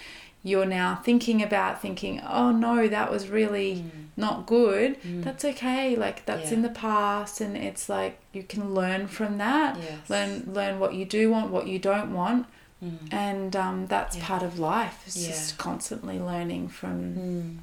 [0.50, 3.84] you're now thinking about thinking oh no that was really
[4.16, 6.52] not good that's okay like that's Mm.
[6.52, 6.58] Yeah.
[6.58, 10.10] in the past and it's like you can learn from that Yes.
[10.14, 12.46] learn learn what you do want what you don't want
[12.84, 12.98] Mm.
[13.12, 14.26] and um, that's Yeah.
[14.30, 15.30] part of life it's Yeah.
[15.34, 17.58] just constantly learning from Mm.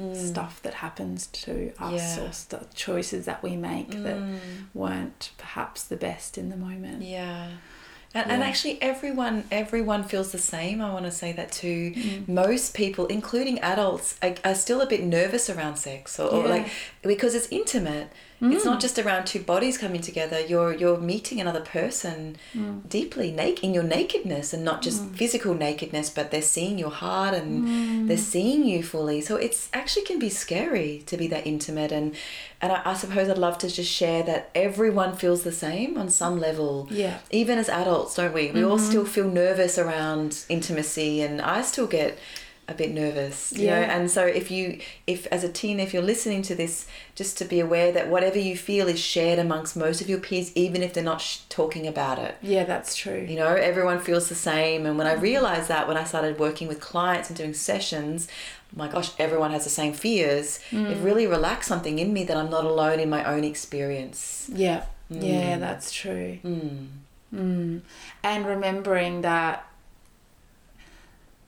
[0.00, 0.14] Mm.
[0.30, 4.38] stuff that happens to us or st- choices that we make that Mm.
[4.72, 7.48] weren't perhaps the best in the moment Yeah.
[8.14, 11.92] And, and actually everyone everyone feels the same i want to say that too.
[11.92, 12.26] Mm.
[12.28, 16.68] most people including adults are, are still a bit nervous around sex or, or like
[17.02, 18.80] because it's intimate it's not mm.
[18.80, 20.40] just around two bodies coming together.
[20.40, 22.88] You're you're meeting another person mm.
[22.88, 25.16] deeply naked in your nakedness and not just mm.
[25.16, 29.20] physical nakedness but they're seeing your heart and they're seeing you fully.
[29.20, 31.90] So it's actually can be scary to be that intimate.
[31.90, 32.14] And
[32.60, 36.08] and I, I suppose I'd love to just share that everyone feels the same on
[36.08, 37.18] some level Yeah.
[37.30, 38.52] even as adults don't we?
[38.52, 38.86] We all mm-hmm.
[38.86, 42.18] still feel nervous around intimacy and I still get
[42.68, 43.96] a bit nervous you know Yeah.
[43.96, 47.44] and so if you if as a teen if you're listening to this just to
[47.46, 50.92] be aware that whatever you feel is shared amongst most of your peers even if
[50.92, 53.24] they're not sh- talking about it Yeah, that's true.
[53.28, 56.68] you know everyone feels the same and when i realized that when i started working
[56.68, 58.28] with clients and doing sessions
[58.76, 62.50] my gosh everyone has the same fears it really relaxed something in me that i'm
[62.50, 64.84] not alone in my own experience Yeah.
[65.10, 66.36] Yeah, that's true.
[66.44, 66.86] mm.
[67.34, 67.80] Mm.
[68.22, 69.64] And remembering that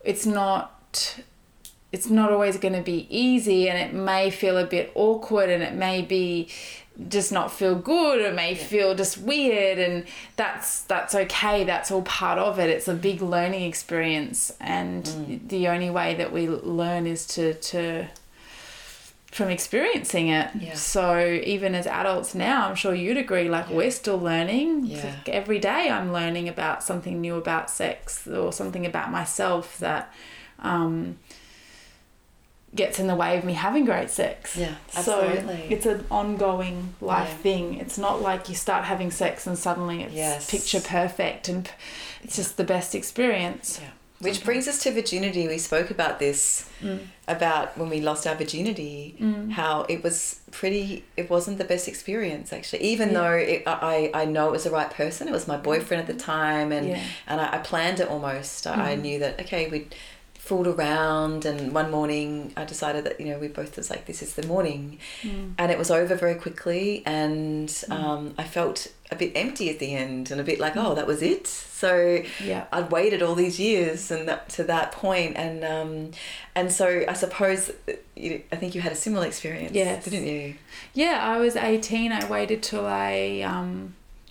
[0.02, 0.79] it's not
[1.92, 5.62] it's not always going to be easy and it may feel a bit awkward and
[5.62, 6.48] it may be
[7.08, 10.04] just not feel good or it may feel just weird and
[10.36, 12.68] that's that's okay that's all part of it.
[12.68, 15.48] It's a big learning experience and mm.
[15.48, 18.06] the only way that we learn is to to
[19.32, 20.50] from experiencing it.
[20.58, 20.74] Yeah.
[20.74, 24.86] so even as adults now i'm sure you'd agree like we're still learning.
[24.86, 25.14] Yeah.
[25.16, 30.12] Like, every day i'm learning about something new about sex or something about myself that
[30.62, 31.18] um,
[32.74, 35.66] gets in the way of me having great sex Yeah, so absolutely.
[35.74, 37.36] it's an ongoing life Yeah.
[37.38, 40.48] thing it's not like you start having sex and suddenly it's Yes.
[40.50, 41.70] picture perfect and p-
[42.22, 43.88] it's just the best experience Yeah.
[44.20, 45.48] Which brings us to virginity.
[45.48, 47.06] We spoke about this Mm.
[47.26, 49.14] about when we lost our virginity,
[49.52, 51.04] how it was pretty.
[51.16, 52.82] It wasn't the best experience actually.
[52.82, 53.14] Even Yeah.
[53.14, 55.26] though it, I I know it was the right person.
[55.26, 57.00] It was my boyfriend at the time, and Yeah.
[57.28, 58.66] and I, I planned it almost.
[58.66, 59.86] I I knew that okay we.
[60.50, 64.20] Fooled around and one morning I decided that you know we both was like this
[64.26, 65.52] is the morning Mm.
[65.60, 68.78] and it was over very quickly and um, I felt
[69.12, 71.92] a bit empty at the end and a bit like oh that was it so
[72.52, 75.92] yeah I'd waited all these years and that, to that point, and um,
[76.58, 77.92] and so I suppose uh,
[78.24, 80.04] you, I think you had a similar experience, Yes.
[80.04, 80.54] didn't you?
[80.94, 82.12] Yeah, I was 18.
[82.12, 83.70] I waited till I um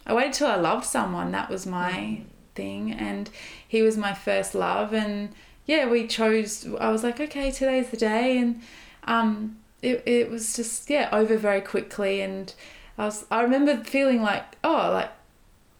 [0.05, 1.27] I waited till I loved someone.
[1.39, 2.21] That was my
[2.59, 3.29] thing and
[3.73, 5.29] he was my first love and
[5.69, 8.61] yeah, we chose I was like, okay, today's the day and
[9.03, 12.51] um it it was just yeah, over very quickly and
[12.97, 15.11] I was I remember feeling like, oh, like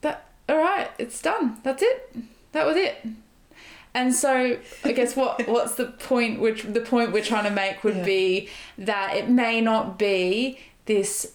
[0.02, 1.58] that all right, it's done.
[1.64, 2.16] That's it.
[2.52, 2.96] That was it.
[3.96, 7.84] And so I guess what what's the point which the point we're trying to make
[7.84, 8.06] would Yeah.
[8.06, 11.34] be that it may not be this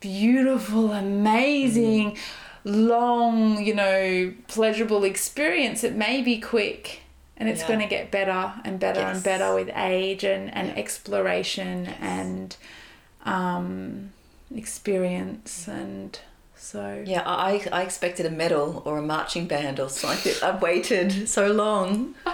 [0.00, 2.16] beautiful, amazing,
[2.64, 5.84] long, you know, pleasurable experience.
[5.84, 7.00] It may be quick
[7.38, 7.68] and it's Yeah.
[7.68, 10.74] going to get better and better and better with age and, and Yeah.
[10.76, 11.96] exploration Yes.
[12.00, 12.56] and
[13.24, 14.12] um,
[14.54, 15.68] experience.
[15.68, 16.18] And
[16.56, 20.34] so, Yeah, I I expected a medal or a marching band or something.
[20.42, 22.14] I've waited so long,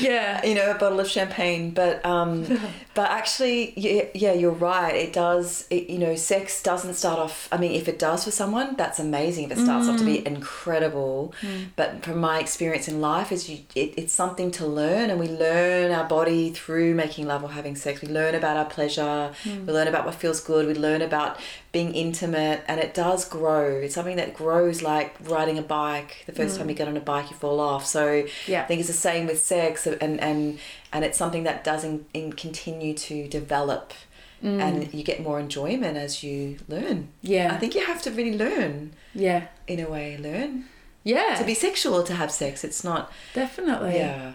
[0.00, 0.44] yeah.
[0.44, 2.44] you know, a bottle of champagne, but um,
[2.94, 4.94] but actually, yeah, yeah, you're right.
[4.94, 7.48] It does, it, you know, sex doesn't start off.
[7.50, 9.44] I mean, if it does for someone, that's amazing.
[9.44, 10.26] If it starts off to be mm.
[10.26, 11.66] incredible, mm.
[11.76, 15.28] but from my experience in life, is you, it, it's something to learn, and we
[15.28, 18.00] learn our body through making love or having sex.
[18.00, 19.32] We learn about our pleasure.
[19.44, 19.66] Mm.
[19.66, 20.66] We learn about what feels good.
[20.66, 21.38] We learn about
[21.72, 23.68] being intimate, and it does grow.
[23.78, 26.22] It's something that grows like riding a bike.
[26.26, 27.84] The first time you get on a bike, you fall off.
[27.84, 28.62] So Yeah.
[28.62, 30.58] I think it's the same with sex, and and
[30.92, 33.92] and it's something that does in, in continue to develop,
[34.42, 37.08] and you get more enjoyment as you learn.
[37.22, 37.52] Yeah.
[37.54, 39.46] I think you have to really learn yeah.
[39.66, 40.16] in a way.
[40.18, 40.66] Learn
[41.02, 41.34] Yeah.
[41.38, 42.62] to be sexual to have sex.
[42.64, 43.10] It's not.
[43.34, 43.96] Definitely.
[43.96, 44.32] Yeah.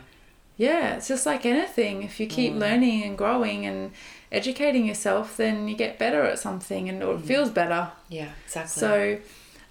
[0.57, 2.03] Yeah, it's just like anything.
[2.03, 2.59] If you keep Mm.
[2.59, 3.91] learning and growing and
[4.31, 7.91] educating yourself, then you get better at something and or it feels better.
[8.09, 8.29] Yeah.
[8.45, 8.79] Exactly.
[8.79, 9.17] So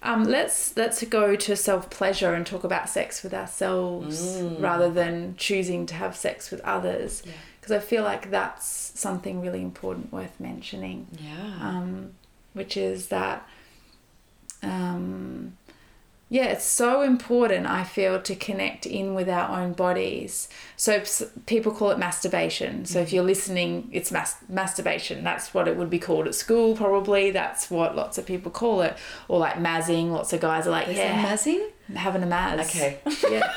[0.01, 4.61] um, let's let's go to self pleasure and talk about sex with ourselves Mm.
[4.61, 7.21] rather than choosing to have sex with others.
[7.25, 7.33] Yeah.
[7.59, 11.57] Because I feel like that's something really important worth mentioning Yeah.
[11.61, 12.13] um,
[12.53, 13.47] which is that
[14.63, 15.57] um,
[16.31, 21.01] yeah it's so important i feel to connect in with our own bodies so
[21.47, 25.89] people call it masturbation so if you're listening it's mas- masturbation that's what it would
[25.89, 28.95] be called at school probably that's what lots of people call it
[29.27, 31.67] or like mazzing lots of guys are like Is yeah mazzing?
[31.95, 32.99] having a maz Okay.
[33.31, 33.51] yeah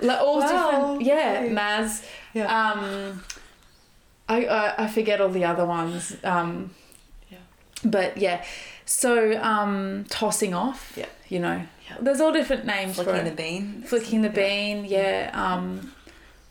[0.00, 1.54] like all Wow, different yeah okay.
[1.54, 2.70] maz Yeah.
[2.70, 3.24] um
[4.28, 6.70] I, I I forget all the other ones um
[7.28, 7.38] Yeah.
[7.84, 8.44] but yeah
[8.84, 11.06] so um tossing off Yeah.
[11.28, 11.62] you know.
[12.00, 13.30] There's all different names for Flicking it.
[13.30, 13.82] the bean.
[13.86, 15.92] flicking the bean yeah um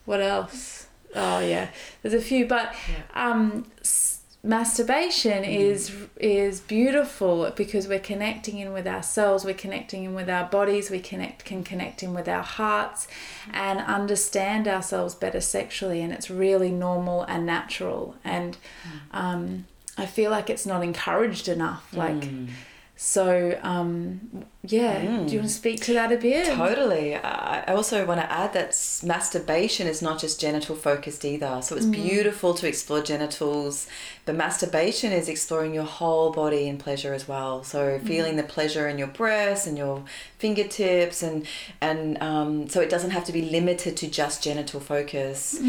[0.05, 0.87] what else?
[1.15, 1.69] Oh yeah
[2.01, 2.73] there's a few but
[3.15, 10.13] um s- masturbation is is beautiful because we're connecting in with ourselves we're connecting in
[10.15, 13.07] with our bodies we connect can connect in with our hearts
[13.53, 18.15] and understand ourselves better sexually and it's really normal and natural.
[18.23, 18.57] And
[19.11, 19.65] um,
[19.97, 22.23] i feel like it's not encouraged enough like
[22.97, 25.49] so um, yeah do you want to mm.
[25.49, 27.15] speak to that a bit Totally.
[27.15, 31.61] I also want to add that masturbation is not just genital focused either.
[31.61, 31.91] So it's mm.
[31.91, 33.87] beautiful to explore genitals,
[34.25, 37.63] but masturbation is exploring your whole body in pleasure as well.
[37.63, 38.07] So mm.
[38.07, 40.03] feeling the pleasure in your breasts and your
[40.39, 41.45] fingertips, and
[41.81, 45.59] and um, so it doesn't have to be limited to just genital focus.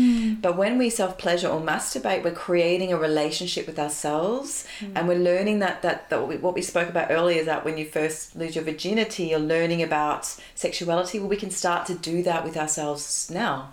[0.40, 5.18] But when we self pleasure or masturbate, we're creating a relationship with ourselves, and we're
[5.18, 7.84] learning that that, that what, we, what we spoke about earlier is that when you
[7.84, 11.18] first lose your virginity, you're learning about sexuality.
[11.18, 13.72] Well, we can start to do that with ourselves now.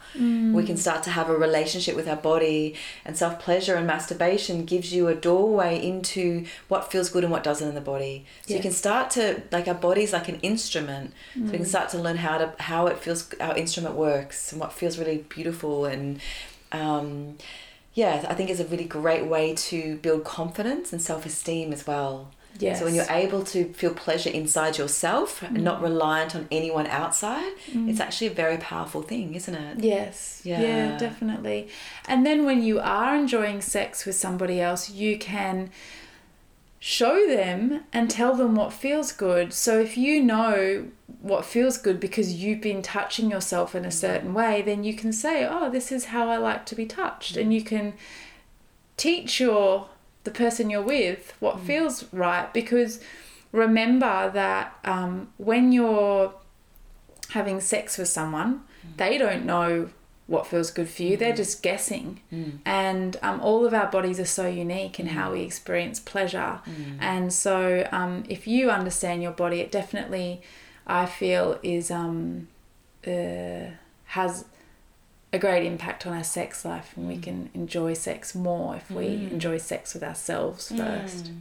[0.53, 4.65] We can start to have a relationship with our body, and self pleasure and masturbation
[4.65, 8.25] gives you a doorway into what feels good and what doesn't in the body.
[8.47, 11.13] So you can start to like our body's like an instrument.
[11.35, 14.59] So we can start to learn how to how it feels our instrument works and
[14.59, 16.19] what feels really beautiful and
[16.71, 17.37] um,
[17.93, 21.87] yeah, I think it's a really great way to build confidence and self esteem as
[21.87, 22.31] well.
[22.59, 26.87] Yes So when you're able to feel pleasure inside yourself and not reliant on anyone
[26.87, 27.89] outside, mm.
[27.89, 29.79] it's actually a very powerful thing, isn't it?
[29.83, 30.41] Yes.
[30.43, 30.61] Yeah.
[30.61, 30.97] Yeah.
[30.97, 31.69] definitely.
[32.07, 35.69] And then when you are enjoying sex with somebody else, you can
[36.79, 39.51] show them and tell them what feels good.
[39.53, 40.85] So if you know
[41.21, 43.93] what feels good because you've been touching yourself in a mm.
[43.93, 47.37] certain way, then you can say, "Oh, this is how I like to be touched."
[47.37, 47.95] And you can
[48.97, 49.87] teach your
[50.25, 52.99] the person you're with what feels right because
[53.51, 56.33] remember that um, when you're
[57.29, 58.61] having sex with someone,
[58.97, 59.89] they don't know
[60.27, 61.15] what feels good for you.
[61.17, 62.19] They're just guessing.
[62.65, 66.59] And um, all of our bodies are so unique in how we experience pleasure.
[66.99, 70.41] And so um, if you understand your body, it definitely,
[70.87, 72.47] I feel, is um,
[73.07, 73.67] uh,
[74.05, 74.45] has
[75.35, 77.23] a great impact on our sex life and we mm.
[77.23, 79.31] can enjoy sex more if we mm.
[79.31, 80.77] enjoy sex with ourselves mm.
[80.77, 81.31] first.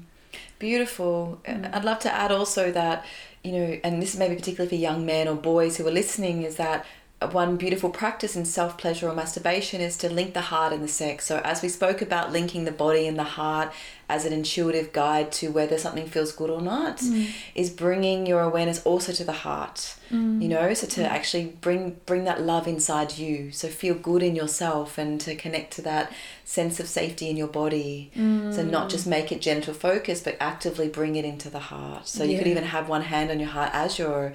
[0.59, 1.41] Beautiful.
[1.47, 3.05] Uh, I'd love to add also that,
[3.43, 6.43] you know, and this may be particularly for young men or boys who are listening,
[6.43, 6.85] is that
[7.33, 10.89] one beautiful practice in self pleasure or masturbation is to link the heart and the
[10.89, 11.27] sex.
[11.27, 13.73] So, as we spoke about linking the body and the heart
[14.09, 17.31] as an intuitive guide to whether something feels good or not, mm.
[17.55, 19.97] is bringing your awareness also to the heart.
[20.11, 20.43] Mm.
[20.43, 21.09] You know, so to mm.
[21.09, 23.51] actually bring bring that love inside you.
[23.53, 26.13] So feel good in yourself and to connect to that
[26.45, 28.11] sense of safety in your body.
[28.53, 32.07] So not just make it genital focus, but actively bring it into the heart.
[32.07, 34.35] So you could even have one hand on your heart as you're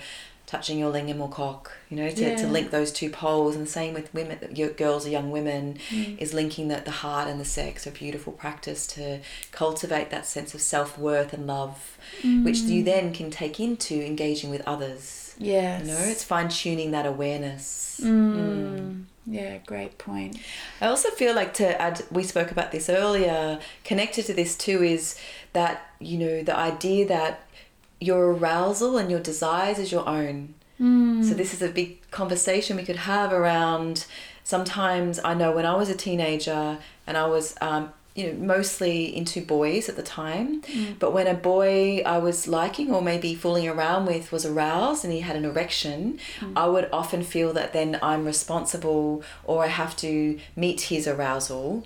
[0.49, 3.55] touching your lingam or cock, you know, to, to link those two poles.
[3.55, 6.17] And the same with women, your girls or young women, Mm.
[6.17, 7.85] is linking the, the heart and the sex.
[7.85, 9.19] A beautiful practice to
[9.51, 12.69] cultivate that sense of self worth and love, which Mm.
[12.69, 15.35] you then can take into engaging with others.
[15.37, 15.85] Yes.
[15.85, 18.01] You know, it's fine tuning that awareness.
[18.03, 19.03] Mm.
[19.27, 20.37] Yeah, great point.
[20.81, 24.81] I also feel like to add, we spoke about this earlier, connected to this too
[24.83, 25.15] is
[25.53, 27.41] that, you know, the idea that
[27.99, 30.53] your arousal and your desires is your own.
[30.77, 31.21] Hmm.
[31.23, 34.05] So this is a big conversation we could have around.
[34.43, 39.15] Sometimes I know when I was a teenager and I was, um, you know, mostly
[39.15, 40.93] into boys at the time, hmm.
[40.97, 45.13] but when a boy I was liking or maybe fooling around with was aroused and
[45.13, 46.57] he had an erection, hmm.
[46.57, 51.85] I would often feel that then I'm responsible or I have to meet his arousal,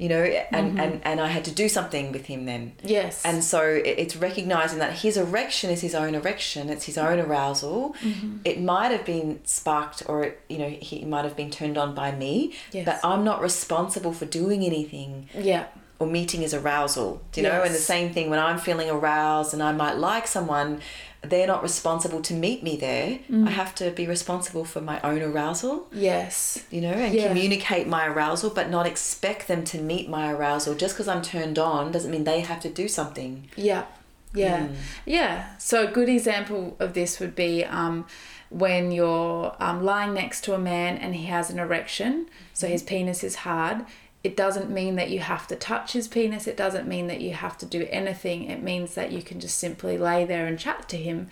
[0.00, 2.72] you know, and, and, and I had to do something with him then.
[2.82, 3.22] Yes.
[3.22, 7.94] And so it's recognizing that his erection is his own erection, it's his own arousal.
[8.00, 8.38] Mm-hmm.
[8.46, 12.12] It might have been sparked or, you know, he might have been turned on by
[12.12, 12.86] me, Yes.
[12.86, 15.66] but I'm not responsible for doing anything yeah.
[16.00, 17.22] Or meeting is arousal.
[17.30, 17.62] Do you know?
[17.62, 20.80] And the same thing when I'm feeling aroused and I might like someone,
[21.22, 23.18] they're not responsible to meet me there.
[23.30, 23.46] Mm.
[23.46, 26.64] I have to be responsible for my own arousal Yes.
[26.70, 27.28] you know, and Yeah.
[27.28, 30.74] communicate my arousal, but not expect them to meet my arousal.
[30.74, 33.50] Just because I'm turned on doesn't mean they have to do something.
[33.54, 33.84] Yeah.
[34.32, 34.60] Yeah.
[34.60, 34.74] Mm.
[35.04, 35.44] Yeah.
[35.58, 38.06] So a good example of this would be um,
[38.48, 42.82] when you're um, lying next to a man and he has an erection, so his
[42.82, 43.84] penis is hard.
[44.22, 46.46] It doesn't mean that you have to touch his penis.
[46.46, 48.50] It doesn't mean that you have to do anything.
[48.50, 51.28] It means that you can just simply lay there and chat to him.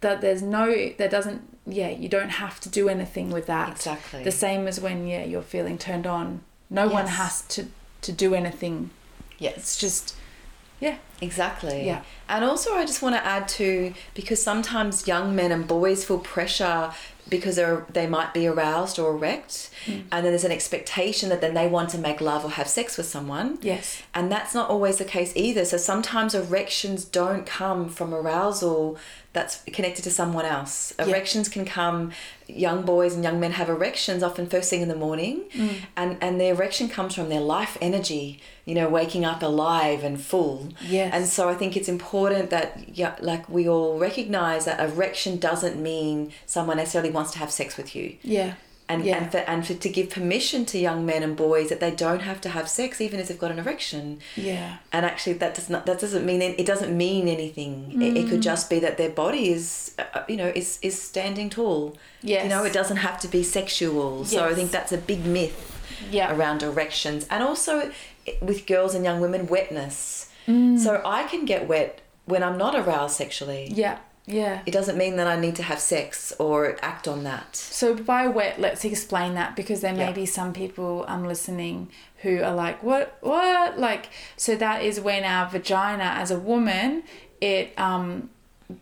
[0.00, 3.72] That there's no, there doesn't, yeah, you don't have to do anything with that.
[3.72, 4.24] Exactly.
[4.24, 6.40] The same as when, yeah, you're feeling turned on.
[6.70, 7.66] No one has to,
[8.00, 8.90] to do anything.
[9.38, 9.56] Yes.
[9.56, 10.16] It's just,
[10.80, 10.96] yeah.
[11.22, 11.84] Exactly.
[11.84, 12.00] Yeah.
[12.30, 16.18] And also, I just want to add to because sometimes young men and boys feel
[16.18, 16.92] pressure
[17.28, 20.02] because they're, they might be aroused or erect, Mm.
[20.12, 22.96] and then there's an expectation that then they want to make love or have sex
[22.96, 23.58] with someone.
[23.62, 24.02] Yes.
[24.14, 25.64] And that's not always the case either.
[25.64, 28.98] So sometimes erections don't come from arousal
[29.32, 30.92] that's connected to someone else.
[30.98, 32.10] Erections can come,
[32.48, 35.74] young boys and young men have erections often first thing in the morning, Mm.
[35.96, 40.20] and, and the erection comes from their life energy, you know, waking up alive and
[40.20, 40.70] full.
[40.82, 41.10] Yes.
[41.14, 45.80] And so I think it's important that, yeah, like we all recognize that erection doesn't
[45.80, 48.54] mean someone necessarily wants to have sex with you Yeah.
[48.90, 49.16] And Yeah.
[49.18, 52.22] and for, and for, to give permission to young men and boys that they don't
[52.30, 54.04] have to have sex even if they've got an erection
[54.50, 54.68] Yeah.
[54.94, 57.72] and actually that does not that doesn't mean it doesn't mean anything
[58.06, 59.66] it, it could just be that their body is
[59.98, 61.82] uh, you know is is standing tall
[62.32, 62.42] Yes.
[62.44, 64.30] you know it doesn't have to be sexual Yes.
[64.34, 65.58] so i think that's a big myth
[66.16, 66.28] Yeah.
[66.34, 67.74] around erections and also
[68.48, 70.78] with girls and young women wetness Mm.
[70.84, 71.92] so i can get wet
[72.32, 73.96] when i'm not aroused sexually Yeah.
[74.30, 74.62] Yeah.
[74.66, 77.56] it doesn't mean that i need to have sex or act on that.
[77.56, 80.12] So by wet, let's explain that because there may Yeah.
[80.12, 81.88] be some people um listening
[82.22, 87.02] who are like, what, what, like, so that is when our vagina as a woman,
[87.40, 88.28] it um,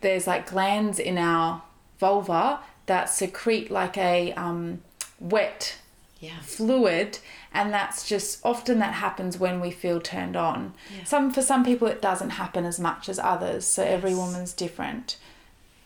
[0.01, 1.62] there's like glands in our
[2.01, 4.80] vulva that secrete like a um,
[5.20, 5.76] wet
[6.20, 6.40] yeah.
[6.42, 7.18] fluid
[7.55, 10.74] and that's just often that happens when we feel turned on.
[11.05, 15.16] Some for some people it doesn't happen as much as others so every woman's different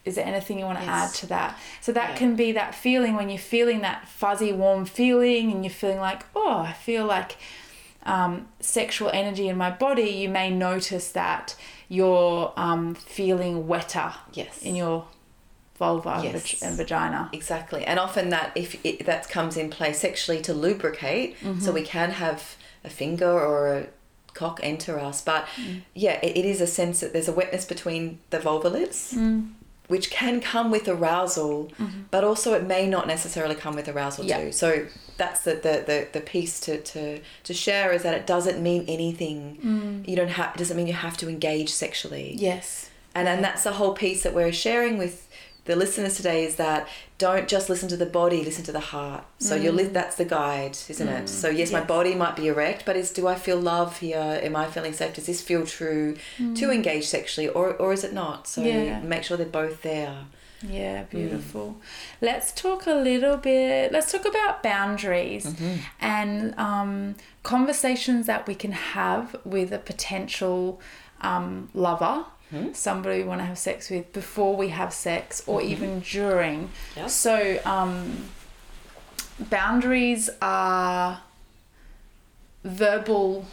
[0.04, 1.10] is there anything you want to Yes.
[1.10, 2.16] add to that so that Yeah.
[2.16, 6.22] can be that feeling when you're feeling that fuzzy warm feeling and you're feeling like
[6.34, 7.36] oh i feel like
[8.04, 11.54] um, sexual energy in my body you may notice that
[11.88, 15.04] you're um, feeling wetter yes in your
[15.78, 16.62] vulva and Yes.
[16.62, 21.36] and vagina Exactly, and often that if it, that comes in play sexually to lubricate,
[21.60, 23.86] so we can have a finger or a
[24.34, 25.20] cock enter us.
[25.22, 25.46] But
[25.94, 29.14] yeah, it, it is a sense that there's a wetness between the vulva lips,
[29.88, 32.02] which can come with arousal, mm-hmm.
[32.10, 34.38] but also it may not necessarily come with arousal Yeah.
[34.44, 34.52] too.
[34.52, 34.86] So
[35.18, 38.84] that's the, the, the, the piece to, to, to share is that it doesn't mean
[38.88, 39.58] anything.
[39.64, 40.08] Mm.
[40.08, 40.54] You don't have.
[40.54, 42.34] It doesn't mean you have to engage sexually.
[42.38, 45.28] yes And and that's the whole piece that we're sharing with
[45.64, 46.88] the listeners today is that
[47.18, 49.24] don't just listen to the body, listen to the heart.
[49.38, 49.92] So you're li- mm.
[49.92, 51.24] that's the guide, isn't it?
[51.24, 51.28] Mm.
[51.28, 54.40] So yes, my body might be erect, but is do I feel love here?
[54.42, 55.14] Am I feeling safe?
[55.14, 56.74] Does this feel true to mm.
[56.74, 58.48] engage sexually, or or is it not?
[58.48, 59.00] So Yeah.
[59.00, 60.24] make sure they're both there.
[60.68, 61.76] Yeah, beautiful.
[62.20, 63.92] Let's talk a little bit.
[63.92, 65.80] Let's talk about boundaries mm-hmm.
[66.00, 70.80] and um, conversations that we can have with a potential
[71.20, 72.26] um, lover,
[72.74, 76.70] somebody we want to have sex with before we have sex or even during.
[76.96, 77.06] Yeah.
[77.06, 78.24] So, um,
[79.38, 81.20] boundaries are
[82.64, 83.46] verbal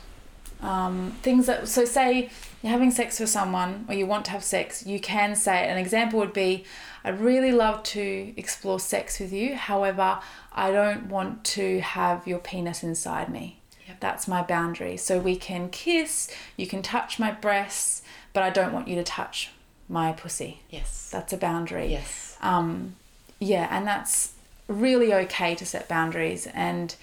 [0.62, 2.30] um, things that so say
[2.62, 5.78] you're having sex with someone or you want to have sex you can say an
[5.78, 6.66] example would be
[7.06, 10.20] i'd really love to explore sex with you however
[10.52, 13.56] i don't want to have your penis inside me
[13.88, 14.00] Yep.
[14.02, 18.04] that's my boundary so we can kiss you can touch my breasts
[18.34, 19.52] but i don't want you to touch
[19.88, 21.10] my pussy Yes.
[21.12, 22.38] that's a boundary Yes.
[22.42, 22.96] um,
[23.40, 24.34] yeah, and that's
[24.68, 26.96] really okay to set boundaries and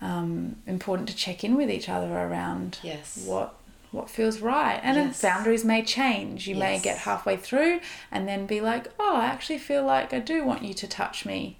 [0.00, 3.22] um, important to check in with each other around Yes.
[3.24, 3.54] what
[3.90, 4.80] what feels right.
[4.82, 5.22] And Yes.
[5.22, 6.48] boundaries may change.
[6.48, 7.78] You may get halfway through
[8.10, 11.24] and then be like, "Oh, I actually feel like I do want you to touch
[11.24, 11.58] me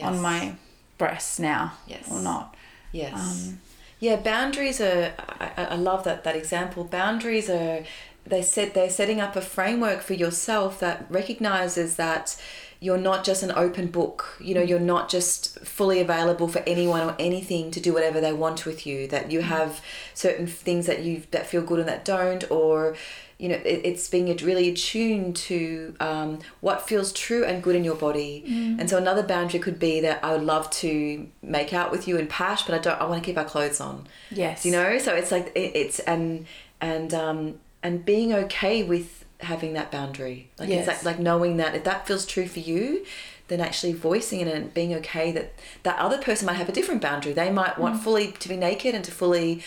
[0.00, 0.54] on my
[0.96, 2.04] breasts now, Yes.
[2.08, 2.54] or not."
[2.92, 3.14] Yes.
[3.14, 3.60] Um,
[3.98, 5.12] yeah, boundaries are.
[5.18, 6.84] I, I- love that that example.
[6.84, 7.84] Boundaries are.
[8.26, 12.36] They said they're setting up a framework for yourself that recognizes that
[12.80, 14.36] you're not just an open book.
[14.40, 18.32] You know, you're not just fully available for anyone or anything to do whatever they
[18.32, 19.06] want with you.
[19.06, 19.80] That you have
[20.12, 22.96] certain things that you that feel good and that don't, or
[23.38, 27.84] you know, it, it's being really attuned to um, what feels true and good in
[27.84, 28.44] your body.
[28.78, 32.16] And so another boundary could be that I would love to make out with you
[32.16, 33.00] in pash, but I don't.
[33.00, 34.06] I want to keep our clothes on.
[34.30, 34.64] yes.
[34.64, 36.46] You know, so it's like it, it's and
[36.80, 40.48] and um and being okay with having that boundary.
[40.58, 40.88] Like Yes.
[40.88, 43.04] it's like like knowing that if that feels true for you,
[43.48, 47.02] then actually voicing it and being okay that that other person might have a different
[47.02, 47.34] boundary.
[47.34, 49.62] They might want fully to be naked and to fully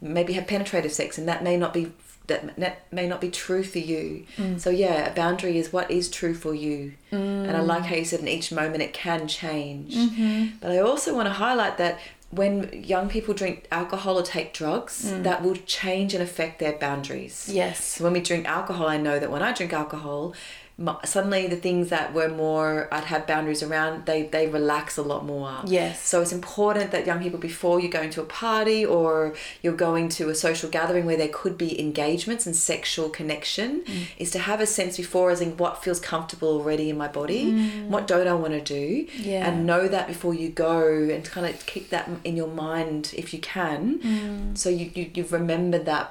[0.00, 1.90] maybe have penetrative sex, and that may not be
[2.28, 4.24] that that may not be true for you.
[4.36, 4.60] Mm.
[4.60, 6.94] So yeah, a boundary is what is true for you.
[7.10, 7.86] And I like mm.
[7.86, 9.94] how you said in each moment it can change.
[9.94, 10.58] Mm-hmm.
[10.60, 11.98] But I also want to highlight that
[12.30, 15.22] when young people drink alcohol or take drugs, mm.
[15.22, 17.48] that will change and affect their boundaries.
[17.50, 17.82] Yes.
[17.82, 20.34] So when we drink alcohol, I know that when I drink alcohol,
[20.80, 25.02] my, suddenly the things that were more I'd have boundaries around they they relax a
[25.02, 25.52] lot more.
[25.66, 26.00] Yes.
[26.06, 30.08] So it's important that young people before you're going to a party or you're going
[30.10, 34.02] to a social gathering where there could be engagements and sexual connection Mm.
[34.18, 37.42] is to have a sense before as in what feels comfortable already in my body,
[37.88, 39.08] what don't I want to do, Mm.
[39.26, 39.48] Yeah.
[39.48, 40.78] and know that before you go
[41.14, 44.56] and kind of keep that in your mind if you can, Mm.
[44.56, 46.06] so you you you've remembered that,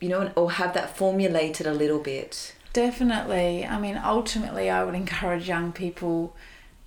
[0.00, 2.53] you know, or have that formulated a little bit.
[2.74, 3.64] Definitely.
[3.64, 6.36] I mean, ultimately, I would encourage young people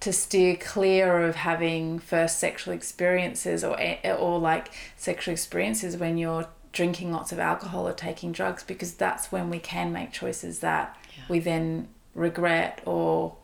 [0.02, 5.98] to steer clear of having first sexual experiences or eh, eh, or like sexual experiences
[5.98, 10.12] when you're drinking lots of alcohol or taking drugs because that's when we can make
[10.12, 11.24] choices that Yeah.
[11.30, 13.38] we then regret or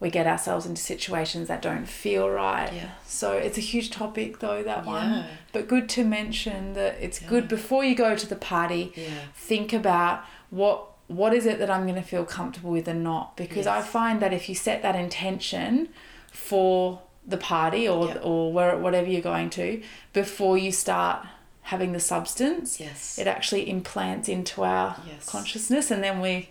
[0.00, 2.72] we get ourselves into situations that don't feel right.
[2.72, 2.90] Yeah.
[3.04, 5.24] So it's a huge topic though that one.
[5.52, 7.28] But good to mention that it's Yeah.
[7.28, 9.08] good before you go to the party Yeah.
[9.34, 10.86] think about what
[11.16, 14.20] what is it that I'm going to feel comfortable with and not because I find
[14.22, 15.88] that if you set that intention
[16.32, 18.20] for the party or Yep.
[18.24, 21.26] or where whatever you're going to before you start
[21.62, 23.18] having the substance Yes.
[23.18, 25.28] it actually implants into our Yes.
[25.28, 26.50] consciousness and then we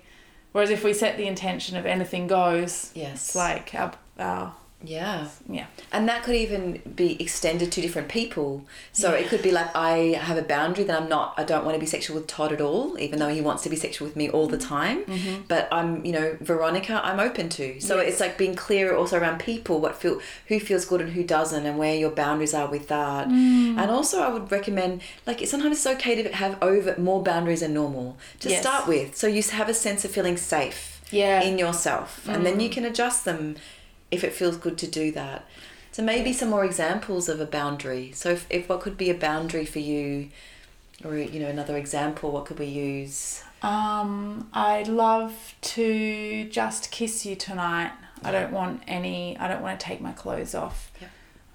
[0.51, 3.13] whereas if we set the intention of anything goes Yes.
[3.27, 5.27] it's like our, our Yeah.
[5.49, 8.65] yeah And that could even be extended to different people.
[8.91, 11.75] So it could be like I have a boundary that I'm not I don't want
[11.75, 14.15] to be sexual with Todd at all, even though he wants to be sexual with
[14.15, 15.05] me all the time.
[15.05, 15.43] Mm-hmm.
[15.47, 17.79] But I'm, you know, Veronica, I'm open to.
[17.79, 18.13] So Yes.
[18.13, 21.65] it's like being clear also around people, what feel who feels good and who doesn't
[21.65, 23.27] and where your boundaries are with that.
[23.27, 23.77] Mm.
[23.77, 27.73] And also I would recommend like sometimes it's okay to have over more boundaries than
[27.73, 28.61] normal to Yes.
[28.61, 29.15] start with.
[29.15, 32.71] So you have a sense of feeling safe yeah in yourself and then you mm.
[32.71, 33.55] can adjust them
[34.13, 35.45] if it feels good to do that
[35.91, 39.13] so maybe some more examples of a boundary so if, if what could be a
[39.27, 40.29] boundary for you
[41.05, 47.25] or you know another example what could we use Um, I'd love to just kiss
[47.25, 47.91] you tonight.
[48.21, 49.37] I don't want any.
[49.37, 50.91] I don't want to take my clothes off.
[50.99, 51.09] Yep.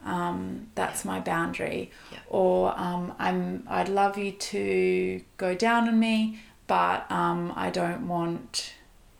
[0.05, 1.91] Um, that's my boundary.
[2.29, 3.65] Or um, I'm.
[3.69, 8.73] I'd love you to go down on me, but um, I don't want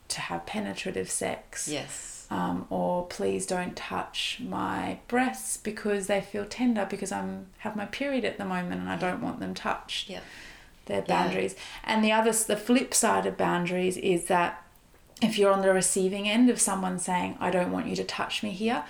[0.07, 1.67] to have penetrative sex.
[1.67, 7.75] yes Um, or please don't touch my breasts because they feel tender because I'm have
[7.75, 10.09] my period at the moment and I don't want them touched.
[10.09, 10.19] Yeah.
[10.85, 11.55] Their boundaries.
[11.83, 14.63] And the other, the flip side of boundaries is that
[15.21, 18.41] if you're on the receiving end of someone saying, I don't want you to touch
[18.41, 18.83] me here,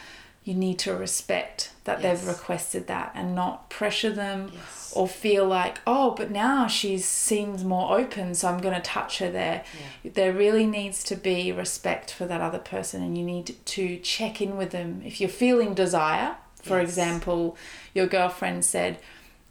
[0.43, 2.19] you need to respect that Yes.
[2.21, 6.97] they've requested that and not pressure them yes or feel like, oh, but now she
[6.97, 9.63] seems more open, so I'm going to touch her there.
[10.03, 14.41] There really needs to be respect for that other person, and you need to check
[14.41, 15.03] in with them.
[15.05, 16.89] If you're feeling desire, for Yes.
[16.89, 17.55] example,
[17.93, 18.97] your girlfriend said,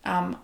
[0.04, 0.38] um,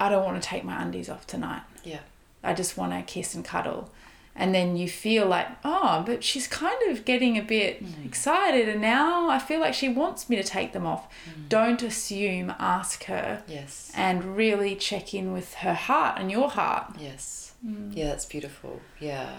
[0.00, 1.62] I don't want to take my undies off tonight.
[1.84, 1.98] yeah
[2.42, 3.90] I just want to kiss and cuddle.
[4.36, 8.04] And then you feel like, oh, but she's kind of getting a bit mm.
[8.04, 11.08] excited, and now I feel like she wants me to take them off.
[11.28, 11.48] Mm.
[11.48, 13.90] Don't assume, ask her, yes.
[13.94, 16.96] and really check in with her heart and your heart.
[16.98, 17.54] yes.
[17.66, 17.96] Mm.
[17.96, 18.80] Yeah that's beautiful.
[19.00, 19.30] Yeah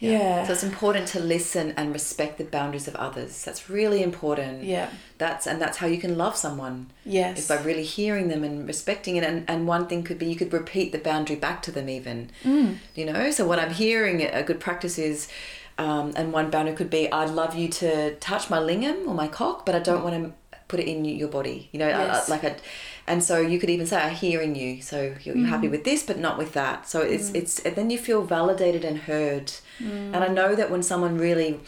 [0.00, 0.44] Yeah.
[0.46, 4.88] so it's important to listen and respect the boundaries of others that's really important Yeah.
[5.18, 7.38] that's and that's how you can love someone Yes.
[7.40, 10.36] is by really hearing them and respecting it and, and one thing could be you
[10.36, 12.76] could repeat the boundary back to them even Mm.
[12.94, 15.28] you know so what i'm hearing a good practice is
[15.78, 19.28] um, and one boundary could be i'd love you to touch my lingam or my
[19.28, 20.32] cock but i don't want to
[20.68, 22.28] put it in your body you know I- Yes.
[22.28, 22.56] like a
[23.06, 25.70] and so you could even say i hear in you so you're, you're happy mm.
[25.72, 27.36] with this but not with that so it's mm.
[27.36, 29.46] it's and then you feel validated and heard
[29.80, 30.12] mm.
[30.14, 31.58] and i know that when someone really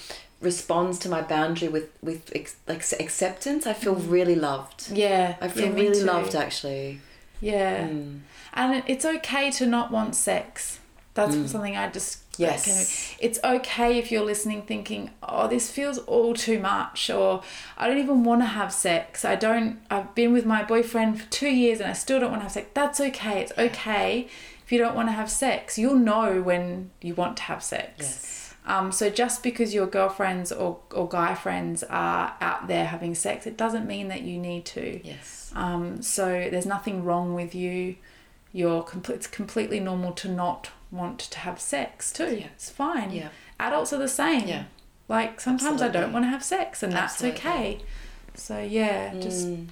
[0.40, 5.36] responds to my boundary with with ex- like acceptance i feel really loved yeah.
[5.40, 6.06] I feel yeah, really too.
[6.06, 7.00] loved actually.
[7.40, 7.88] Yeah.
[7.88, 8.20] Mm.
[8.52, 10.80] And it's okay to not want sex.
[11.14, 13.16] That's something I just Yes.
[13.18, 17.42] It's okay if you're listening thinking, "Oh, this feels all too much," or
[17.76, 19.24] "I don't even want to have sex.
[19.24, 19.80] I don't.
[19.90, 22.52] I've been with my boyfriend for two years and I still don't want to have
[22.52, 23.40] sex." That's okay.
[23.40, 24.28] It's okay
[24.64, 25.78] if you don't want to have sex.
[25.78, 27.94] You'll know when you want to have sex.
[27.98, 28.54] Yes.
[28.66, 33.46] Um, so just because your girlfriends or, or guy friends are out there having sex,
[33.46, 35.00] it doesn't mean that you need to.
[35.02, 35.50] Yes.
[35.56, 37.96] Um, so there's nothing wrong with you.
[38.52, 39.16] You're complete.
[39.16, 42.36] It's completely normal to not want to have sex too.
[42.36, 42.46] Yeah.
[42.54, 43.10] It's fine.
[43.12, 43.28] Yeah.
[43.58, 44.46] Adults are the same.
[44.48, 44.64] Yeah.
[45.08, 47.30] Like sometimes I don't want to have sex, and Absolutely.
[47.40, 47.78] that's okay.
[48.34, 49.66] So yeah, just Mm.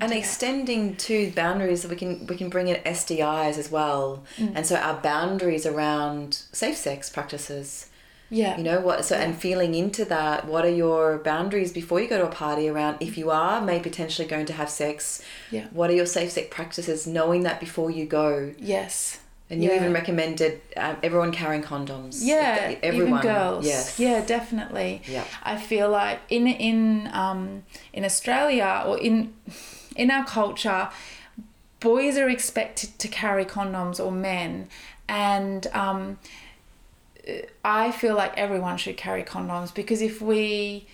[0.00, 4.52] And to extending to boundaries, we can we can bring in STIs as well, Mm.
[4.56, 7.90] and so our boundaries around safe sex practices.
[8.30, 9.04] yeah, You know what?
[9.04, 12.68] So and feeling into that, what are your boundaries before you go to a party
[12.68, 15.22] around if you are maybe potentially going to have sex?
[15.50, 15.66] Yeah.
[15.72, 17.06] What are your safe sex practices?
[17.06, 18.54] Knowing that before you go.
[18.58, 19.18] yes,
[19.48, 19.76] And you Yeah.
[19.76, 22.18] even recommended um, everyone carrying condoms.
[22.20, 23.20] Yeah, everyone.
[23.20, 23.64] even girls.
[23.64, 23.98] Yes.
[23.98, 25.02] Yeah, definitely.
[25.06, 25.24] Yeah.
[25.44, 29.34] I feel like in in um in Australia or in
[29.94, 30.88] in our culture,
[31.80, 34.68] boys are expected to carry condoms or men,
[35.08, 36.18] and um,
[37.64, 40.86] I feel like everyone should carry condoms because if we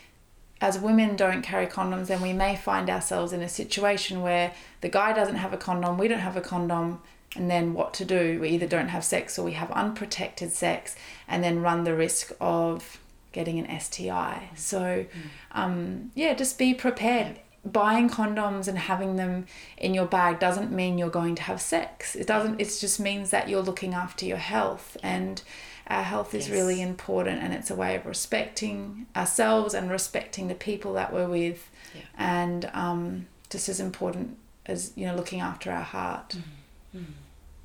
[0.61, 4.89] as women don't carry condoms, then we may find ourselves in a situation where the
[4.89, 7.01] guy doesn't have a condom, we don't have a condom,
[7.37, 8.39] and then what to do?
[8.41, 10.97] We either don't have sex or we have unprotected sex,
[11.29, 12.99] and then run the risk of
[13.33, 14.51] getting an STI.
[14.57, 15.07] So,
[15.53, 17.39] um, yeah, just be prepared.
[17.65, 19.47] Buying condoms and having them
[19.79, 22.15] in your bag doesn't mean you're going to have sex.
[22.17, 22.61] It doesn't.
[22.61, 25.41] It just means that you're looking after your health and
[25.87, 26.57] our health is Yes.
[26.57, 31.29] really important and it's a way of respecting ourselves and respecting the people that we're
[31.29, 32.03] with Yeah.
[32.19, 36.37] and um, just as important as you know looking after our heart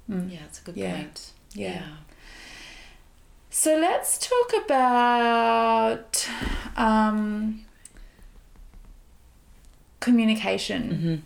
[0.09, 0.31] Mm.
[0.31, 0.95] Yeah, it's a good Yeah.
[0.95, 1.31] point.
[1.53, 1.81] Yeah.
[3.49, 6.27] so let's talk about
[6.75, 7.65] um,
[9.99, 11.23] communication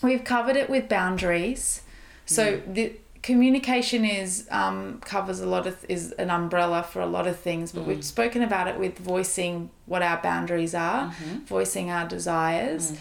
[0.00, 0.06] Mhm.
[0.06, 1.82] we've covered it with boundaries
[2.26, 7.26] so the communication is um, covers a lot of is an umbrella for a lot
[7.26, 11.12] of things but we've spoken about it with voicing what our boundaries are
[11.46, 12.92] voicing our desires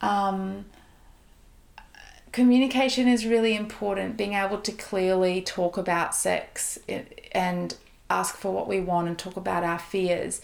[0.00, 0.64] um,
[2.34, 6.80] communication is really important being able to clearly talk about sex
[7.30, 7.76] and
[8.10, 10.40] ask for what we want and talk about our fears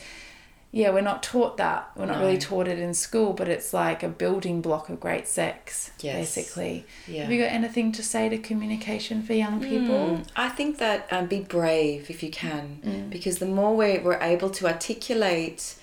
[0.71, 2.27] yeah we're not taught that we're not No.
[2.27, 6.15] really taught it in school but it's like a building block of great sex Yes.
[6.37, 7.23] basically Yeah.
[7.23, 11.09] have you got anything to say to communication for young people Mm, I think that
[11.11, 13.11] um, be brave if you can, Mm.
[13.11, 15.75] because the more we, we're able to articulate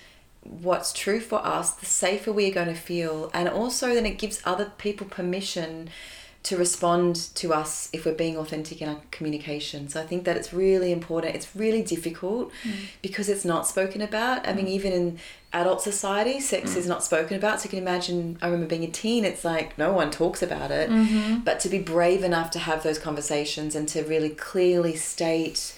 [0.48, 3.30] what's true for us, the safer we're going to feel.
[3.34, 5.90] And also, then it gives other people permission
[6.44, 9.90] to respond to us if we're being authentic in our communication.
[9.90, 11.36] So I think that it's really important.
[11.36, 12.74] It's really difficult mm.
[13.02, 14.48] because it's not spoken about.
[14.48, 14.70] I mean, mm.
[14.70, 15.20] even in
[15.52, 16.78] adult society, sex mm.
[16.78, 17.60] is not spoken about.
[17.60, 20.72] So you can imagine, I remember being a teen, it's like no one talks about
[20.72, 20.90] it.
[20.90, 21.40] Mm-hmm.
[21.40, 25.74] But to be brave enough to have those conversations and to really clearly state,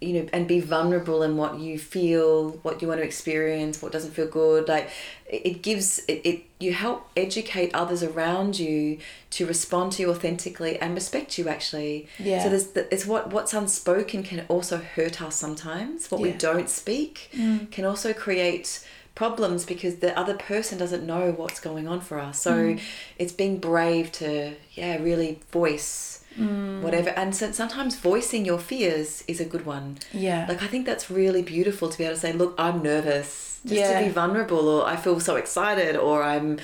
[0.00, 3.90] you know, and be vulnerable in what you feel, what you want to experience, what
[3.90, 4.68] doesn't feel good.
[4.68, 4.90] Like
[5.26, 8.98] it gives it, it you help educate others around you
[9.30, 12.08] to respond to you authentically and respect you actually.
[12.18, 12.44] Yeah.
[12.44, 16.10] So there's the, it's what what's unspoken can also hurt us sometimes.
[16.10, 17.68] What we don't speak mm.
[17.72, 18.86] can also create
[19.16, 22.40] problems because the other person doesn't know what's going on for us.
[22.40, 22.80] So mm.
[23.18, 26.82] it's being brave to yeah really voice Mm.
[26.82, 29.98] whatever and so sometimes voicing your fears is a good one.
[30.12, 33.60] yeah Like I think that's really beautiful to be able to say, look, I'm nervous.
[33.64, 33.98] Just Yeah.
[33.98, 36.58] to be vulnerable or I feel so excited or I'm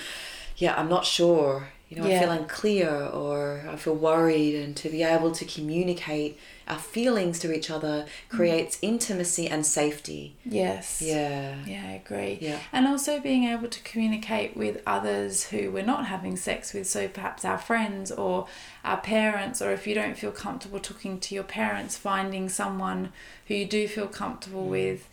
[0.57, 1.69] yeah, I'm not sure.
[1.89, 6.39] You know, I feel unclear or I feel worried and to be able to communicate
[6.66, 8.37] our feelings to each other mm.
[8.37, 10.35] creates intimacy and safety.
[10.45, 11.57] yes Yeah.
[11.66, 12.39] Yeah, I agree.
[12.41, 12.59] Yeah.
[12.72, 17.07] And also being able to communicate with others who we're not having sex with, so
[17.07, 18.47] perhaps our friends or
[18.82, 23.12] our parents, or if you don't feel comfortable talking to your parents, finding someone
[23.47, 24.70] who you do feel comfortable mm.
[24.70, 25.09] with.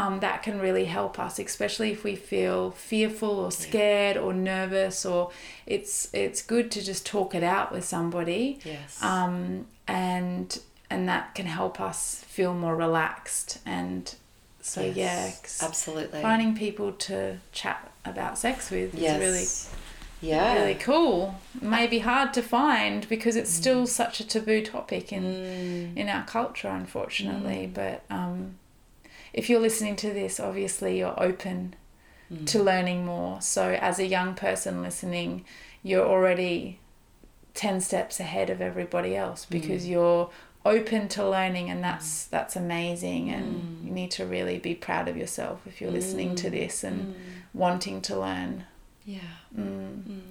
[0.00, 5.06] Um, that can really help us, especially if we feel fearful or scared or nervous,
[5.06, 5.30] or
[5.66, 9.02] it's it's good to just talk it out with somebody, Yes.
[9.02, 10.48] um, and
[10.90, 14.14] and that can help us feel more relaxed and
[14.60, 14.96] so Yes,
[15.60, 16.20] yeah absolutely.
[16.20, 19.14] finding people to chat about sex with yes.
[19.14, 19.46] is really
[20.30, 20.54] yeah.
[20.58, 21.36] really cool.
[21.60, 25.96] May be hard to find because it's still such a taboo topic in Mm.
[25.96, 27.62] in our culture, unfortunately.
[27.72, 28.56] But um,
[29.36, 31.74] if you're listening to this, obviously you're open
[32.32, 32.44] Mm.
[32.48, 33.40] to learning more.
[33.40, 35.44] So as a young person listening,
[35.84, 36.80] you're already
[37.54, 40.28] ten steps ahead of everybody else because you're
[40.64, 45.16] open to learning and that's that's amazing and you need to really be proud of
[45.16, 47.14] yourself if you're listening to this and
[47.54, 48.64] wanting to learn
[49.04, 49.20] Yeah.
[49.56, 50.22] Mm.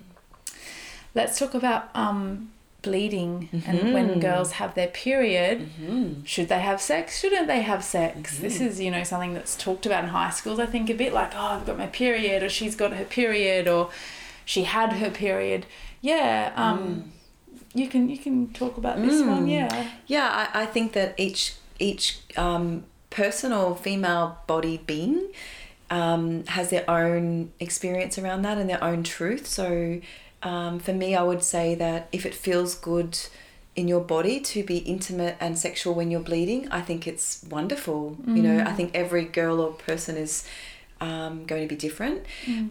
[1.14, 2.51] Let's talk about um,
[2.86, 4.22] bleeding and when Mhm.
[4.22, 5.56] girls have their period.
[5.60, 6.24] Mm-hmm.
[6.24, 7.20] Should they have sex?
[7.20, 8.38] Shouldn't they have sex?
[8.46, 10.60] This is, you know, something that's talked about in high schools.
[10.60, 13.68] I think a bit like, oh, I've got my period, or she's got her period,
[13.68, 13.90] or
[14.46, 15.66] she had her period.
[16.02, 17.12] Yeah, um,
[17.74, 19.48] you can you can talk about this one.
[19.48, 19.52] Mm.
[19.52, 21.42] Yeah, Yeah, I, I think that each
[21.80, 25.18] each um, person or female body being
[25.90, 29.46] um, has their own experience around that and their own truth.
[29.48, 30.00] So
[30.46, 33.18] um, for me, I would say that if it feels good
[33.76, 38.16] in your body to be intimate and sexual when you're bleeding, I think it's wonderful.
[38.26, 40.48] You know, I think every girl or person is
[41.02, 42.20] um, going to be different.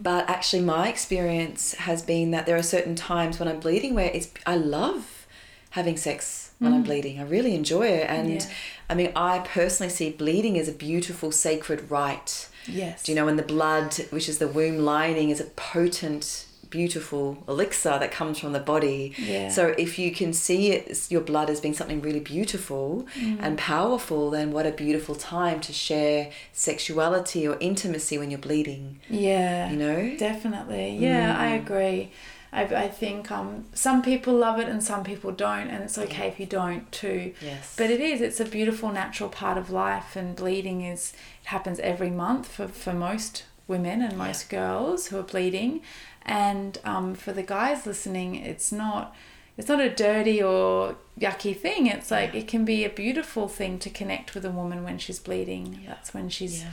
[0.01, 4.09] But actually, my experience has been that there are certain times when I'm bleeding where
[4.11, 5.27] it's I love
[5.71, 7.19] having sex when I'm bleeding.
[7.19, 8.09] I really enjoy it.
[8.09, 8.39] And Mm.
[8.39, 8.53] Yeah.
[8.89, 12.47] I mean, I personally see bleeding as a beautiful sacred rite.
[12.67, 13.03] Yes.
[13.03, 15.45] Do you know, and the blood, which is the womb lining, is a
[15.75, 19.13] potent, beautiful elixir that comes from the body.
[19.17, 19.49] Yeah.
[19.49, 23.37] So if you can see it, your blood as being something really beautiful Mm.
[23.41, 26.29] and powerful, then what a beautiful time to share
[26.69, 28.99] sexuality or intimacy when you're bleeding.
[29.09, 29.69] Yeah.
[29.71, 30.15] You know?
[30.17, 30.97] Definitely.
[30.97, 31.61] Yeah, I Mm.
[31.63, 32.11] agree.
[32.51, 36.27] I, I think um, some people love it and some people don't, and it's okay
[36.27, 37.33] if you don't too.
[37.41, 37.75] Yes.
[37.77, 41.13] But it is, it's a beautiful natural part of life, and bleeding is,
[41.43, 45.81] it happens every month for, for most women and most girls who are bleeding.
[46.25, 49.15] And um, for the guys listening, it's not.
[49.57, 51.87] It's not a dirty or yucky thing.
[51.87, 52.41] It's like Yeah.
[52.41, 55.81] it can be a beautiful thing to connect with a woman when she's bleeding.
[55.87, 56.71] That's when she's yeah.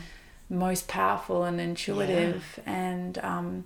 [0.51, 3.65] most powerful and intuitive and um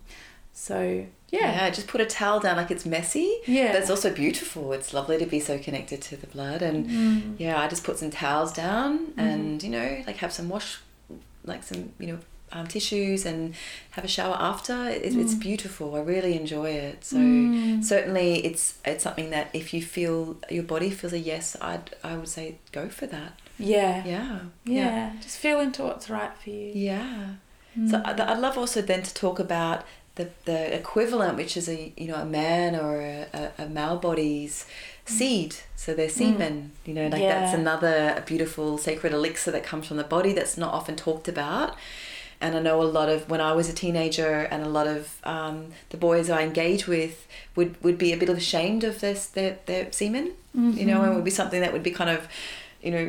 [0.53, 1.41] so Yeah.
[1.53, 3.39] yeah just put a towel down like it's messy.
[3.47, 3.73] Yeah.
[3.73, 4.75] But it's also beautiful.
[4.75, 6.61] It's lovely to be so connected to the blood.
[6.61, 7.35] And Mm.
[7.39, 9.21] yeah, I just put some towels down Mm-hmm.
[9.21, 10.79] and, you know, like have some wash,
[11.43, 12.19] like some, you know,
[12.53, 13.55] um, tissues and
[13.93, 14.89] have a shower after.
[14.89, 15.95] It, It's beautiful.
[15.97, 17.05] I really enjoy it.
[17.05, 17.83] So Mm.
[17.85, 22.17] certainly it's it's something that if you feel your body feels a yes, I'd I
[22.17, 23.33] would say go for that.
[23.59, 24.39] yeah Yeah.
[24.65, 27.35] yeah just feel into what's right for you Yeah.
[27.91, 28.07] So Mm.
[28.07, 29.79] I'd, I'd love also then to talk about
[30.15, 33.99] the, the equivalent, which is a you know a man or a, a, a male
[33.99, 34.65] body's
[35.05, 35.55] seed.
[35.77, 37.61] So their semen, you know, like that's Mm.
[37.61, 41.77] Another beautiful sacred elixir that comes from the body that's not often talked about.
[42.41, 45.19] And I know a lot of when I was a teenager, and a lot of
[45.25, 49.27] um, the boys I engage with would, would be a bit of ashamed of this
[49.27, 52.29] their their semen, you know, and would be something that would be kind of,
[52.83, 53.07] you know,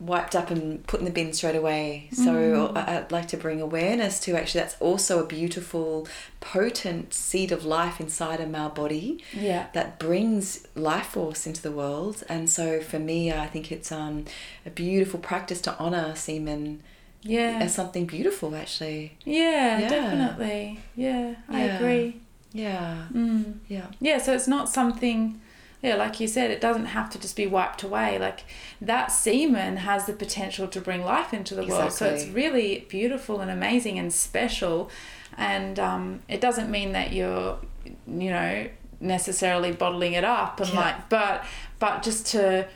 [0.00, 2.08] wiped up and put in the bin straight away.
[2.12, 6.08] So I- I'd like to bring awareness to actually that's also a beautiful,
[6.40, 11.70] potent seed of life inside a male body yeah that brings life force into the
[11.70, 12.24] world.
[12.28, 14.24] And so for me, I think it's um,
[14.66, 16.82] a beautiful practice to honor semen
[17.22, 19.16] yeah as something beautiful, actually.
[19.24, 19.88] yeah Yeah.
[19.88, 21.76] definitely yeah i Yeah.
[21.76, 22.20] agree
[22.52, 23.54] Yeah, mm.
[23.68, 25.40] yeah, yeah so it's not something
[25.82, 28.44] yeah like you said it doesn't have to just be wiped away like
[28.80, 33.40] that semen has the potential to bring life into the world so it's really beautiful
[33.40, 34.90] and amazing and special
[35.38, 37.58] and um, it doesn't mean that you're
[38.06, 38.68] you know
[39.00, 40.80] necessarily bottling it up and Yeah.
[40.80, 41.44] like but
[41.78, 42.68] but just to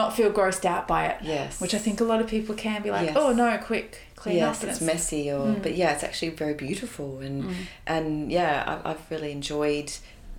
[0.00, 1.60] not feel grossed out by it yes.
[1.62, 3.16] which i think a lot of people can be like Yes.
[3.20, 3.90] oh no quick
[4.22, 5.62] clean yes, up and it's messy, or Mm.
[5.64, 7.54] but yeah, it's actually very beautiful, and Mm.
[7.94, 8.06] and
[8.38, 9.88] yeah, I, I've really enjoyed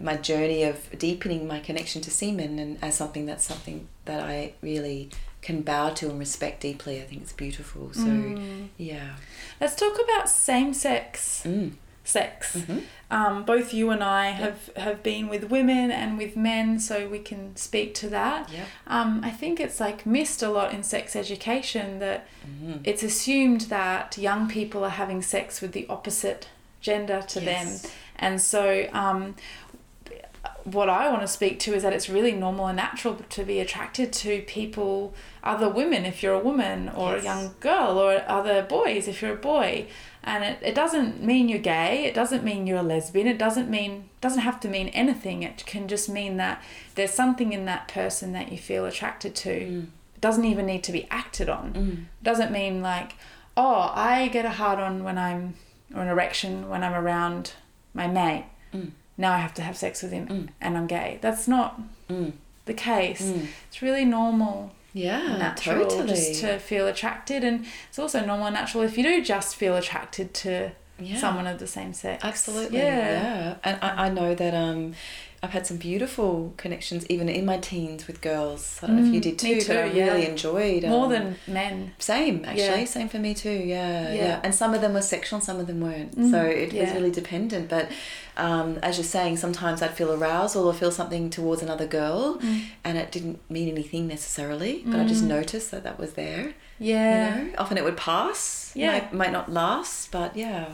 [0.10, 3.78] my journey of deepening my connection to semen, and as something that's something
[4.10, 4.38] that I
[4.70, 4.99] really
[5.47, 6.95] can bow to and respect deeply.
[7.01, 7.84] I think it's beautiful.
[7.93, 8.68] So Mm.
[8.91, 9.10] yeah,
[9.62, 11.72] let's talk about same-sex mm.
[12.10, 12.82] Sex Mhm.
[13.12, 17.20] um, both you and I have, have been with women and with men, so we
[17.20, 18.49] can speak to that.
[18.51, 22.82] yeah, Um, I think it's like missed a lot in sex education that Mhm.
[22.84, 26.47] it's assumed that young people are having sex with the opposite
[26.82, 27.68] gender to them.
[28.18, 29.36] And so, um,
[30.66, 33.60] what I want to speak to is that it's really normal and natural to be
[33.60, 37.22] attracted to people, other women if you're a woman, or Yes.
[37.22, 39.88] a young girl, or other boys if you're a boy.
[40.32, 43.70] And it, it doesn't mean you're gay, it doesn't mean you're a lesbian, it doesn't
[43.70, 45.42] mean doesn't have to mean anything.
[45.44, 46.62] It can just mean that
[46.96, 49.50] there's something in that person that you feel attracted to.
[49.50, 49.84] Mm.
[50.16, 52.06] It doesn't even need to be acted on Mm.
[52.22, 53.12] doesn't mean like
[53.58, 55.56] oh i get a hard on when i'm
[55.96, 57.54] or an erection when i'm around
[57.94, 58.92] my mate Mm.
[59.18, 60.50] now i have to have sex with him Mm.
[60.62, 62.34] and i'm gay that's not Mm.
[62.66, 63.48] the case Mm.
[63.68, 66.08] it's really normal Yeah, natural totally.
[66.08, 69.76] just to feel attracted and it's also normal and natural if you do just feel
[69.76, 71.18] attracted to yeah.
[71.18, 72.78] someone of the same sex Absolutely.
[72.80, 73.56] yeah, Yeah.
[73.64, 74.94] And I, I know that um
[75.42, 78.80] I've had some beautiful connections even in my teens with girls.
[78.84, 80.06] I don't know if you Mm, did me too, but I too, yeah.
[80.08, 82.86] really enjoyed more um, than men same actually, Yeah.
[82.86, 83.50] same for me too.
[83.50, 84.40] Yeah, yeah, Yeah.
[84.44, 86.18] And some of them were sexual, some of them weren't.
[86.18, 87.70] Mm, so it was really dependent.
[87.70, 87.90] But
[88.36, 92.62] um, as you're saying, sometimes I'd feel arousal or feel something towards another girl, Mm.
[92.84, 95.28] and it didn't mean anything necessarily, but I just Mm.
[95.28, 96.54] noticed that that was there.
[96.82, 98.72] yeah You know, often it would pass.
[98.76, 98.92] Yeah.
[98.92, 100.66] might, might not last, but yeah.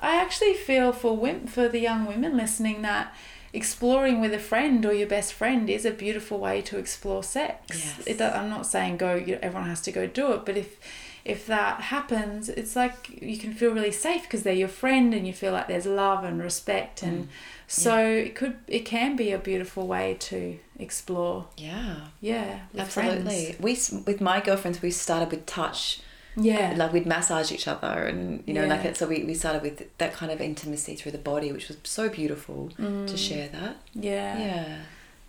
[0.00, 3.14] I actually feel for wim- for the young women listening that
[3.52, 7.66] exploring with a friend or your best friend is a beautiful way to explore sex.
[7.68, 8.06] Yes.
[8.06, 9.14] It, I'm not saying go.
[9.14, 10.78] You everyone has to go do it, but if
[11.24, 15.26] if that happens, it's like you can feel really safe because they're your friend and
[15.26, 17.24] you feel like there's love and respect and.
[17.24, 17.28] Mm.
[17.68, 21.46] So it could it can be a beautiful way to explore.
[21.56, 22.08] Yeah.
[22.20, 23.54] Yeah, Absolutely.
[23.54, 23.96] friends.
[23.96, 26.00] We with my girlfriends we started with touch.
[26.36, 26.74] Yeah.
[26.76, 29.96] Like we'd massage each other and you know like it so we, we started with
[29.98, 33.18] that kind of intimacy through the body which was so beautiful to Mm.
[33.18, 33.76] share that.
[33.94, 34.38] Yeah.
[34.38, 34.78] Yeah.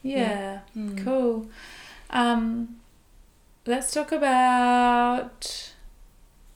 [0.01, 0.60] Yeah.
[0.78, 1.04] Mm.
[1.04, 1.47] Cool.
[2.10, 2.78] Um,
[3.66, 5.72] let's talk about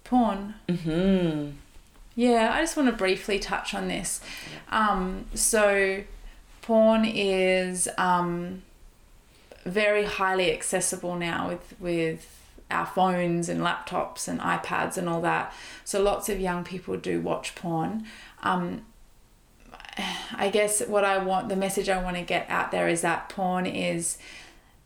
[0.03, 0.53] porn.
[0.69, 1.51] Mm-hmm.
[2.15, 4.21] Yeah, I just want to briefly touch on this.
[4.69, 6.01] Um, so,
[6.63, 8.63] porn is um,
[9.65, 12.36] very highly accessible now with with
[12.70, 15.53] our phones and laptops and iPads and all that.
[15.84, 18.05] So lots of young people do watch porn.
[18.43, 18.86] Um,
[20.36, 23.30] I guess what I want, the message I want to get out there is that
[23.30, 24.18] porn is.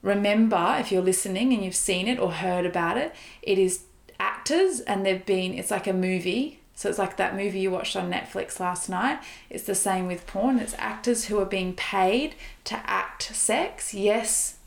[0.04, 3.14] Remember, if you're listening and you've seen it or heard about it,
[3.44, 3.84] it is
[4.20, 5.54] actors and they've been.
[5.54, 9.20] It's like a movie so it's like that movie you watched on Netflix last night.
[9.52, 10.58] It's the same with porn.
[10.58, 13.94] It's actors who are being paid to act sex.
[13.94, 14.58] Yes,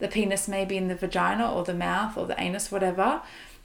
[0.00, 3.22] the penis may be in the vagina or the mouth or the anus, whatever.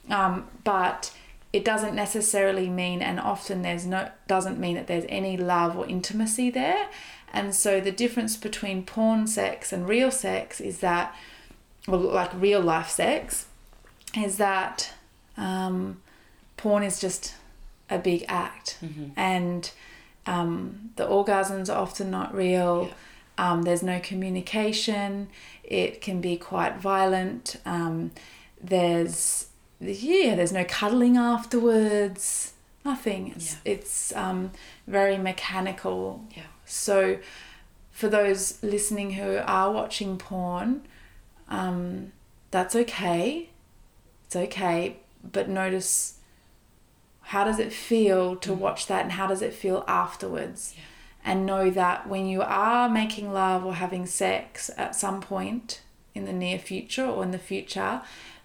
[0.08, 1.12] Um, but
[1.52, 5.86] it doesn't necessarily mean, and often there's no doesn't mean that there's any love or
[5.86, 6.88] intimacy there.
[7.32, 11.14] And so the difference between porn sex and real sex is that,
[11.88, 13.46] well, like real life sex,
[14.16, 14.92] is that
[15.36, 16.00] um,
[16.56, 17.34] porn is just
[17.90, 19.08] a big act Mm-hmm.
[19.16, 19.70] and
[20.26, 22.90] um, the orgasms are often not real
[23.38, 25.28] um, there's no communication.
[25.62, 27.56] It can be quite violent.
[27.64, 28.12] Um,
[28.62, 29.48] there's
[29.80, 32.52] yeah there's no cuddling afterwards.
[32.84, 33.32] Nothing.
[33.34, 33.72] It's, Yeah.
[33.72, 34.52] it's um,
[34.86, 36.24] very mechanical.
[36.36, 36.44] Yeah.
[36.64, 37.18] so
[37.90, 40.82] for those listening who are watching porn
[41.48, 42.12] um,
[42.50, 43.48] that's okay.
[44.26, 44.96] It's okay.
[45.22, 46.14] But notice
[47.22, 50.74] how does it feel to watch that and how does it feel afterwards?
[50.76, 50.82] Yeah.
[51.26, 55.82] And know that when you are making love or having sex at some point
[56.14, 58.00] in the near future or in the future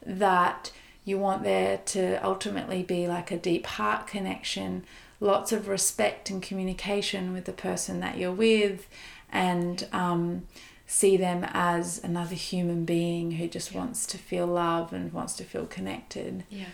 [0.06, 0.72] that
[1.06, 4.84] you want there to ultimately be like a deep heart connection
[5.20, 8.88] lots of respect and communication with the person that you're with
[9.32, 10.48] and um,
[10.88, 15.44] see them as another human being who just wants to feel love and wants to
[15.44, 16.66] feel connected Yeah.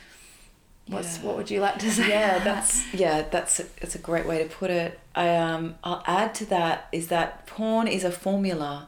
[0.90, 1.24] What's Yeah.
[1.26, 2.08] what would you like to say?
[2.10, 6.02] yeah that's yeah that's a, that's a great way to put it i um i'll
[6.06, 8.88] add to that is that porn is a formula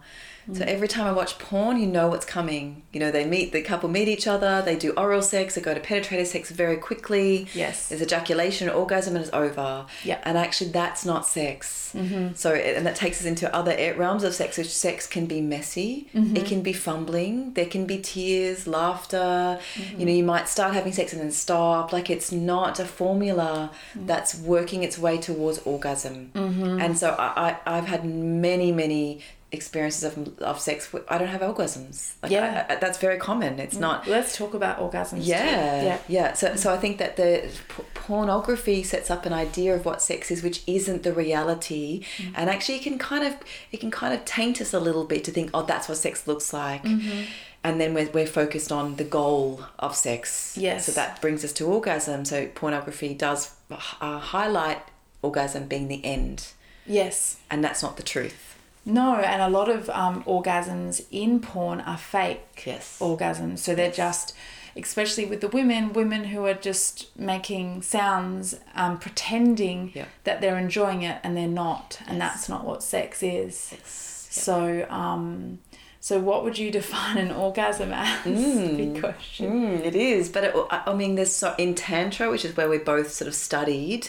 [0.54, 2.84] so every time i watch porn you know what's coming.
[2.92, 5.74] You know they meet the couple meet each other they do oral sex they go
[5.74, 7.48] to penetrative sex very quickly.
[7.54, 7.90] Yes.
[7.90, 9.86] there's ejaculation orgasm and it's over.
[10.04, 10.20] Yeah.
[10.24, 11.94] and actually that's not sex.
[11.96, 12.36] Mm-hmm.
[12.36, 16.10] so and that takes us into other realms of sex which sex can be messy.
[16.14, 16.38] Mm-hmm.
[16.38, 17.54] It can be fumbling.
[17.54, 19.60] There can be tears laughter.
[19.76, 20.00] Mm-hmm.
[20.00, 21.94] You know you might start having sex and then stop.
[21.94, 24.06] Like it's not a formula mm-hmm.
[24.08, 26.32] that's working its way towards orgasm.
[26.36, 29.22] And so I, I i've had many many
[29.52, 32.66] experiences of, of sex i don't have orgasms like Yeah.
[32.70, 35.24] I- I- that's very common it's not Let's talk about orgasms.
[35.24, 35.32] too.
[35.32, 35.98] yeah, Yeah.
[36.08, 36.34] yeah.
[36.34, 40.30] So, so I think that the p- pornography sets up an idea of what sex
[40.32, 42.34] is, which isn't the reality, Mm.
[42.36, 43.34] and actually it can kind of
[43.72, 46.28] it can kind of taint us a little bit to think, oh, that's what sex
[46.28, 47.24] looks like, Mm-hmm.
[47.64, 50.56] and then we're we're focused on the goal of sex.
[50.58, 50.86] Yes.
[50.86, 52.24] So that brings us to orgasm.
[52.26, 54.82] So pornography does uh, highlight
[55.22, 56.48] orgasm being the end,
[56.86, 57.38] Yes.
[57.52, 58.49] and that's not the truth.
[58.86, 62.98] No, and a lot of um, orgasms in porn are fake Yes.
[63.00, 63.60] orgasms.
[63.60, 63.96] So they're Yes.
[63.98, 64.34] just,
[64.76, 70.06] especially with the women, women who are just making sounds, um, pretending Yeah.
[70.24, 72.32] that they're enjoying it and they're not, and Yes.
[72.34, 73.70] that's not what sex is.
[73.72, 74.28] Yes.
[74.32, 75.60] So, um,
[76.00, 78.24] so what would you define an orgasm as?
[78.24, 79.52] Big question.
[79.80, 82.70] Mm, it is, but it, I I mean, there's so in tantra, which is where
[82.70, 84.08] we both sort of studied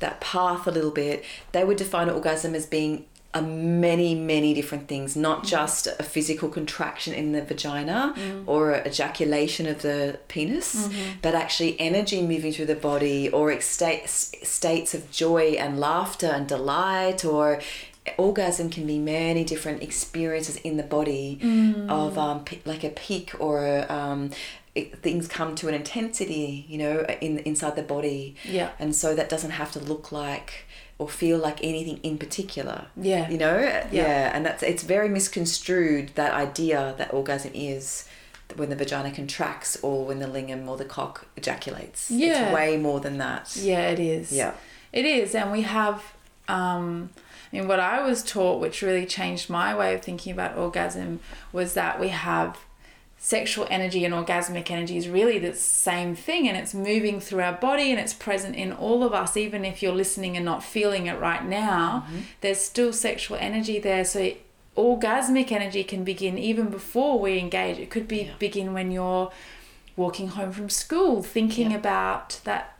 [0.00, 1.24] that path a little bit.
[1.52, 6.48] They would define orgasm as being a many, many different things, not just a physical
[6.48, 8.14] contraction in the vagina
[8.46, 10.88] or a ejaculation of the penis,
[11.22, 16.48] but actually energy moving through the body or states states of joy and laughter and
[16.48, 17.60] delight or
[18.18, 21.38] orgasm can be many different experiences in the body
[21.88, 24.30] of um, p- like a peak or a, um,
[24.74, 28.34] it, things come to an intensity you know in inside the body.
[28.44, 28.70] Yeah.
[28.78, 30.64] and so that doesn't have to look like
[31.00, 32.78] or feel like anything in particular
[33.10, 33.28] Yeah.
[33.32, 33.86] you know Yeah.
[33.90, 38.04] yeah and that's it's very misconstrued that idea that orgasm is
[38.56, 42.28] when the vagina contracts or when the lingam or the cock ejaculates Yeah.
[42.46, 44.30] it's way more than that Yeah, it is.
[44.40, 44.52] yeah
[44.92, 45.98] It is, and we have.
[46.48, 47.10] Um,
[47.52, 51.20] I mean, what I was taught, which really changed my way of thinking about orgasm,
[51.52, 52.56] was that we have
[53.22, 57.52] sexual energy and orgasmic energy is really the same thing, and it's moving through our
[57.52, 59.36] body and it's present in all of us.
[59.36, 62.20] Even if you're listening and not feeling it right now, mm-hmm.
[62.40, 64.06] there's still sexual energy there.
[64.06, 64.32] So
[64.76, 67.78] orgasmic energy can begin even before we engage.
[67.78, 68.32] It could be Yeah.
[68.38, 69.30] begin when you're
[69.96, 71.76] walking home from school, thinking Yeah.
[71.76, 72.76] about that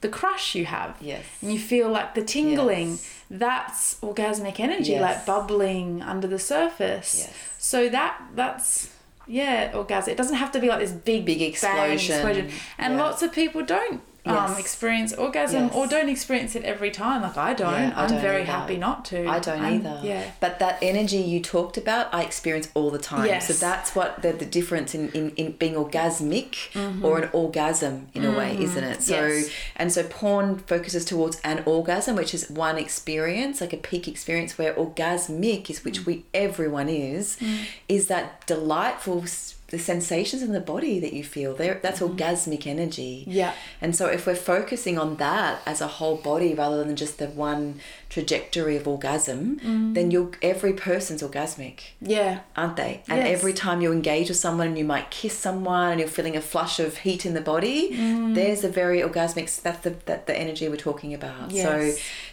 [0.00, 0.96] the crush you have.
[1.00, 1.24] Yes.
[1.42, 2.90] And you feel like the tingling.
[2.90, 3.10] Yes.
[3.30, 5.02] That's orgasmic energy, Yes.
[5.02, 7.14] like bubbling under the surface.
[7.20, 7.32] Yes.
[7.58, 8.88] So that that's
[9.26, 10.12] yeah, orgasm.
[10.12, 11.48] It doesn't have to be like this big Big bang
[11.92, 12.50] explosion.
[12.78, 13.02] And Yeah.
[13.02, 17.22] lots of people don't um, experience orgasm or don't experience it every time.
[17.22, 17.72] Like I don't.
[17.72, 18.52] Yeah, I I'm don't very either.
[18.52, 19.26] happy not to.
[19.28, 20.00] I don't I'm- either.
[20.02, 20.30] Yeah.
[20.40, 23.26] But that energy you talked about, I experience all the time.
[23.26, 23.46] Yes.
[23.48, 26.54] So that's what the, the difference in, in, in being orgasmic
[27.04, 29.02] or an orgasm in a way, isn't it?
[29.02, 29.38] So Mm-hmm.
[29.38, 29.50] Yes.
[29.76, 34.56] and so porn focuses towards an orgasm, which is one experience, like a peak experience
[34.58, 35.84] where orgasmic is Mm.
[35.84, 37.36] which we everyone is,
[37.88, 39.24] is that delightful
[39.68, 41.54] the sensations in the body that you feel.
[41.54, 43.22] There that's orgasmic energy.
[43.22, 43.30] Mm-hmm.
[43.30, 43.54] Yeah.
[43.80, 47.28] And so if we're focusing on that as a whole body rather than just the
[47.28, 47.80] one
[48.14, 49.94] trajectory of orgasm, Mm.
[49.96, 52.34] then you'll every person's orgasmic, Yeah.
[52.56, 52.92] aren't they?
[53.08, 53.28] And Yes.
[53.36, 56.40] every time you engage with someone and you might kiss someone and you're feeling a
[56.52, 58.34] flush of heat in the body, Mm.
[58.36, 61.50] there's a very orgasmic that's the that the energy we're talking about.
[61.50, 61.64] Yes.
[61.66, 61.74] So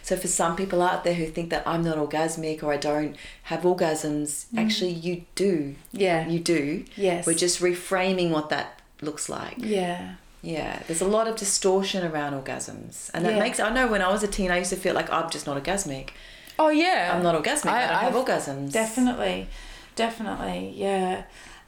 [0.08, 3.16] so for some people out there who think that I'm not orgasmic or I don't
[3.50, 5.54] have orgasms, actually you do.
[5.58, 5.74] Mm.
[6.06, 6.28] Yeah.
[6.28, 6.84] You do.
[6.96, 7.26] Yes.
[7.26, 8.66] We're just reframing what that
[9.08, 9.56] looks like.
[9.58, 10.00] Yeah.
[10.42, 13.38] Yeah, there's a lot of distortion around orgasms, and that Yeah.
[13.38, 13.60] makes.
[13.60, 15.56] I know when I was a teen, I used to feel like I'm just not
[15.62, 16.10] orgasmic.
[16.58, 17.12] Oh yeah.
[17.14, 17.66] I'm not orgasmic.
[17.70, 18.72] I, don't have I've- orgasms.
[18.72, 19.48] Definitely,
[19.96, 21.22] definitely, yeah.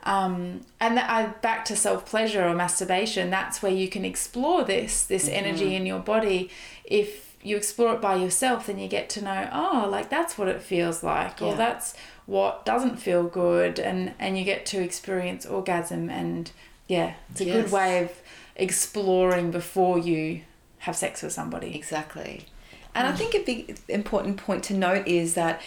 [0.04, 3.30] Um, and that I back to self pleasure or masturbation.
[3.30, 5.34] That's where you can explore this this Mm-hmm.
[5.44, 6.50] energy in your body.
[6.84, 9.48] If you explore it by yourself, then you get to know.
[9.52, 11.94] Oh, like that's what it feels like, or that's
[12.26, 16.10] what doesn't feel good, and and you get to experience orgasm.
[16.10, 16.50] And
[16.86, 17.62] yeah, it's a Yes.
[17.62, 18.10] good way of
[18.56, 20.42] exploring before you
[20.78, 21.74] have sex with somebody.
[21.74, 22.46] Exactly.
[22.94, 23.12] And Mm.
[23.12, 25.60] I think a big important point to note is that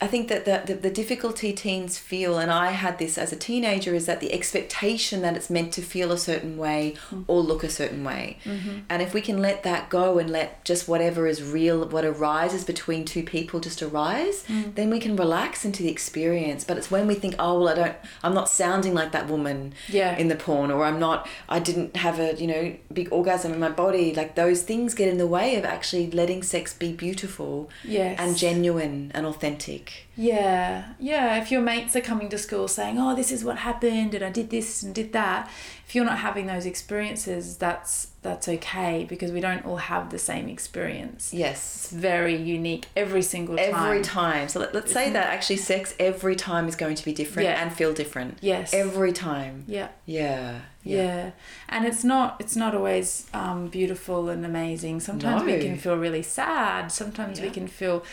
[0.00, 3.36] I think that the, the, the difficulty teens feel, and I had this as a
[3.36, 7.24] teenager, is that the expectation that it's meant to feel a certain way Mm.
[7.28, 8.38] or look a certain way.
[8.44, 8.78] Mm-hmm.
[8.90, 12.64] And if we can let that go and let just whatever is real, what arises
[12.64, 14.74] between two people just arise, Mm.
[14.74, 16.64] then we can relax into the experience.
[16.64, 19.74] But it's when we think, oh, well, I don't, I'm not sounding like that woman
[19.88, 20.16] Yeah.
[20.18, 23.60] in the porn, or I'm not, I didn't have a, you know, big orgasm in
[23.60, 24.12] my body.
[24.12, 28.18] Like those things get in the way of actually letting sex be beautiful Yes.
[28.18, 29.83] and genuine and authentic.
[30.16, 31.40] Yeah, yeah.
[31.40, 34.30] If your mates are coming to school saying, "Oh, this is what happened, and I
[34.30, 35.50] did this and did that,"
[35.86, 40.18] if you're not having those experiences, that's that's okay because we don't all have the
[40.18, 41.32] same experience.
[41.34, 41.58] Yes.
[41.84, 43.74] It's very unique every single time.
[43.74, 44.48] Every time.
[44.48, 47.62] So let, let's say that actually sex every time is going to be different Yeah.
[47.62, 48.38] and feel different.
[48.40, 48.72] Yes.
[48.72, 49.64] Every time.
[49.66, 49.88] Yeah.
[50.06, 50.60] Yeah.
[50.84, 51.30] Yeah.
[51.68, 55.00] and it's not it's not always um, beautiful and amazing.
[55.00, 56.92] Sometimes we can feel really sad.
[56.92, 58.04] Sometimes we can feel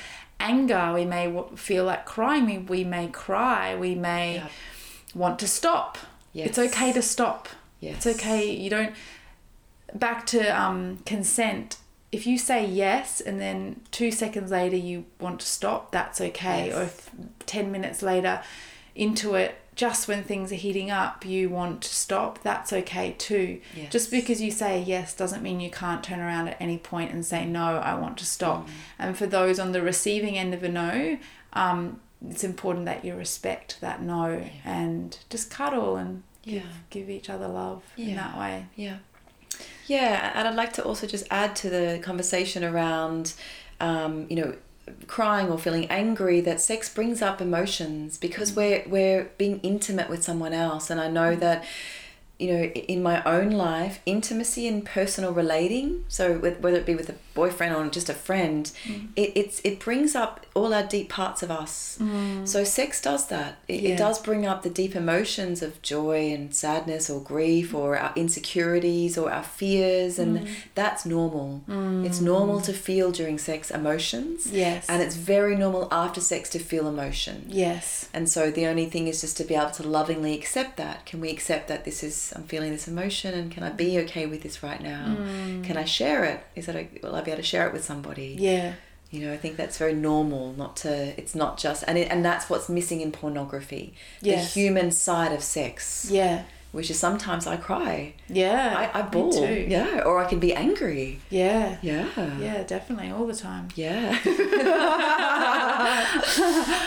[0.42, 0.92] anger.
[0.94, 2.46] We may w- feel like crying.
[2.46, 3.76] We, we may cry.
[3.76, 4.48] We may Yeah.
[5.16, 5.98] want to stop.
[6.34, 7.50] It's okay to stop.
[7.80, 8.06] Yes.
[8.06, 8.50] It's okay.
[8.50, 8.94] You don't.
[9.94, 11.78] Back to um, consent.
[12.12, 16.68] If you say yes and then two seconds later you want to stop, that's okay.
[16.68, 16.76] Yes.
[16.78, 17.10] Or if
[17.46, 18.42] 10 minutes later
[18.96, 23.62] into it, just when things are heating up, you want to stop, that's okay too.
[23.76, 23.92] Yes.
[23.92, 27.26] Just because you say yes doesn't mean you can't turn around at any point and
[27.26, 28.28] say no, I want to Mm.
[28.28, 28.70] stop.
[29.00, 31.18] And for those on the receiving end of a no,
[31.54, 36.62] um, it's important that you respect that no and just cuddle and give, Yeah.
[36.90, 38.66] give each other love in that way.
[38.76, 38.98] Yeah.
[39.88, 43.34] Yeah, and I'd like to also just add to the conversation around,
[43.80, 44.56] um, you know,
[45.08, 48.58] crying or feeling angry that sex brings up emotions because mm.
[48.58, 51.39] we're we're being intimate with someone else, and I know mm.
[51.39, 51.66] that.
[52.39, 56.96] You know, in my own life, intimacy and personal relating, so with, whether it be
[56.96, 59.08] with a boyfriend or just a friend, mm.
[59.16, 61.98] it, it's it brings up all our deep parts of us.
[62.02, 62.48] Mm.
[62.48, 63.60] So sex does that.
[63.68, 63.90] It, Yeah.
[63.92, 68.14] it does bring up the deep emotions of joy and sadness or grief or our
[68.16, 70.50] insecurities or our fears, and mm.
[70.76, 71.62] that's normal.
[72.06, 74.52] It's normal to feel during sex emotions.
[74.52, 74.88] Yes.
[74.90, 77.46] And it's very normal after sex to feel emotion.
[77.48, 78.10] Yes.
[78.14, 81.06] And so the only thing is just to be able to lovingly accept that.
[81.06, 84.26] Can we accept that this is I'm feeling this emotion and can I be okay
[84.26, 85.16] with this right now?
[85.64, 86.44] Can I share it?
[86.56, 88.36] Is that a, will Be able to share it with somebody?
[88.40, 88.74] Yeah.
[89.12, 90.54] You know, I think that's very normal.
[90.54, 91.14] Not to.
[91.20, 93.94] It's not just, and it, and that's what's missing in pornography.
[94.22, 94.54] Yes.
[94.54, 96.44] The human side of sex, Yeah.
[96.72, 98.90] which is sometimes I cry, Yeah.
[98.94, 99.66] I, I bawl, too.
[99.68, 101.76] yeah, or I can be angry, Yeah.
[101.82, 102.08] yeah,
[102.40, 103.68] Yeah, definitely all the time.
[103.76, 104.18] yeah,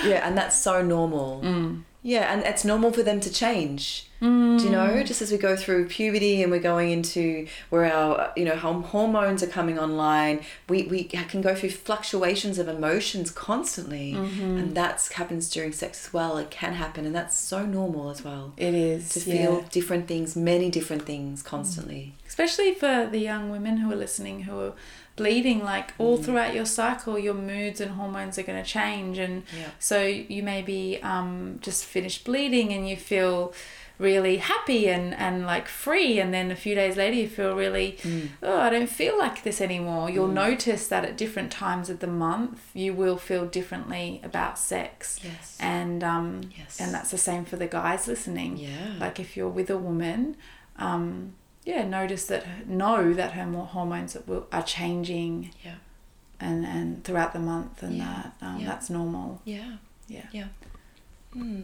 [0.05, 1.41] yeah, and that's so normal.
[1.45, 1.82] Mm.
[2.03, 4.09] Yeah, and it's normal for them to change.
[4.24, 4.58] Mm.
[4.58, 5.02] Do you know?
[5.02, 9.42] Just as we go through puberty and we're going into where our you know hormones
[9.42, 14.56] are coming online, we, we can go through fluctuations of emotions constantly, mm-hmm.
[14.58, 16.38] and that's happens during sex as well.
[16.38, 19.46] It can happen, and that's so normal as well It is to yeah.
[19.46, 22.14] feel different things, many different things constantly.
[22.16, 22.26] Mm.
[22.28, 24.72] especially for the young women who are listening who are
[25.16, 26.24] bleeding like all mm.
[26.24, 29.68] throughout your cycle your moods and hormones are going to change and Yeah.
[29.78, 33.52] so you may be um, just finished bleeding and you feel
[33.99, 37.97] really happy and, and like free and then a few days later you feel really
[38.42, 42.07] oh i don't feel like this anymore you'll notice that at different times of the
[42.09, 45.57] month you will feel differently about sex Yes.
[45.61, 46.80] and um Yes.
[46.80, 48.95] and that's the same for the guys listening Yeah.
[48.99, 50.36] like if you're with a woman
[50.76, 51.34] um
[51.64, 55.76] yeah notice that know that her mo- hormones will, are changing Yeah.
[56.40, 58.05] and and throughout the month and Yeah.
[58.40, 58.66] that um, Yeah.
[58.66, 59.76] that's normal Yeah.
[60.09, 60.49] yeah Yeah.
[61.32, 61.61] Hmm.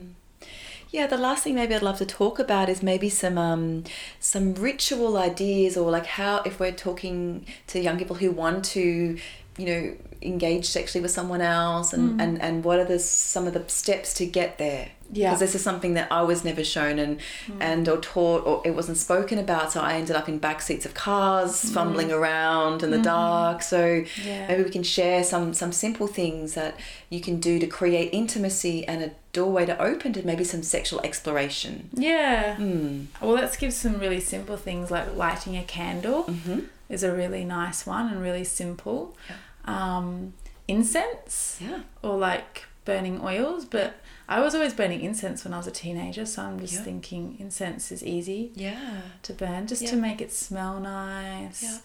[0.92, 3.84] Yeah, the last thing maybe I'd love to talk about is maybe some um,
[4.18, 9.16] some ritual ideas or like how if we're talking to young people who want to,
[9.56, 13.54] you know, engage sexually with someone else and, and, and what are the some of
[13.54, 14.88] the steps to get there.
[15.12, 15.30] Yeah.
[15.30, 17.18] Because this is something that I was never shown and
[17.58, 19.72] and or taught or it wasn't spoken about.
[19.72, 23.62] So I ended up in back seats of cars, fumbling around in the dark.
[23.62, 24.46] So Yeah.
[24.48, 26.76] maybe we can share some some simple things that
[27.08, 31.00] you can do to create intimacy and a doorway to open to maybe some sexual
[31.02, 31.88] exploration.
[31.94, 33.04] yeah Hmm.
[33.20, 36.60] well let's give some really simple things like lighting a candle Mm-hmm.
[36.88, 39.16] is a really nice one and really simple
[39.64, 40.32] um
[40.68, 41.80] incense Yeah.
[42.02, 43.94] or like burning oils but
[44.28, 46.82] i was always burning incense when i was a teenager so i'm just Yeah.
[46.82, 49.02] thinking incense is easy Yeah.
[49.22, 51.78] to burn just to make it smell nice Yeah.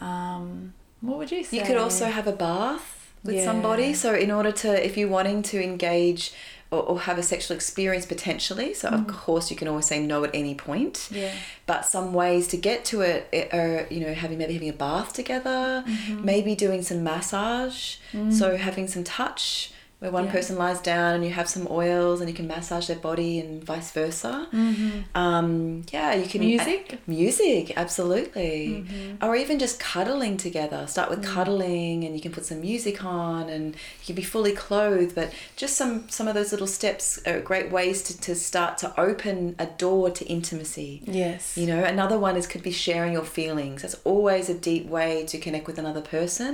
[0.00, 3.44] um what would you say You could also have a bath with Yeah.
[3.44, 3.92] somebody.
[3.94, 6.32] So in order to, if you're wanting to engage
[6.70, 9.08] or, or have a sexual experience potentially, so of mm.
[9.08, 11.08] course you can always say no at any point.
[11.10, 11.32] yeah
[11.66, 14.72] But some ways to get to it are, uh, you know, having maybe having a
[14.74, 16.24] bath together, mm-hmm.
[16.24, 17.96] maybe doing some massage.
[18.12, 18.32] Mm.
[18.32, 20.32] So having some touch where one Yeah.
[20.32, 23.62] person lies down and you have some oils and you can massage their body and
[23.62, 24.48] vice versa.
[25.14, 26.98] Um, yeah, you can Music?
[27.06, 28.84] music, absolutely,
[29.22, 30.86] or even just cuddling together.
[30.86, 31.34] Start with Mm.
[31.34, 35.14] cuddling, and you can put some music on, and you can be fully clothed.
[35.14, 38.98] But just some some of those little steps are great ways to, to start to
[39.00, 41.02] open a door to intimacy.
[41.06, 43.82] yes You know, another one is could be sharing your feelings.
[43.82, 46.52] That's always a deep way to connect with another person,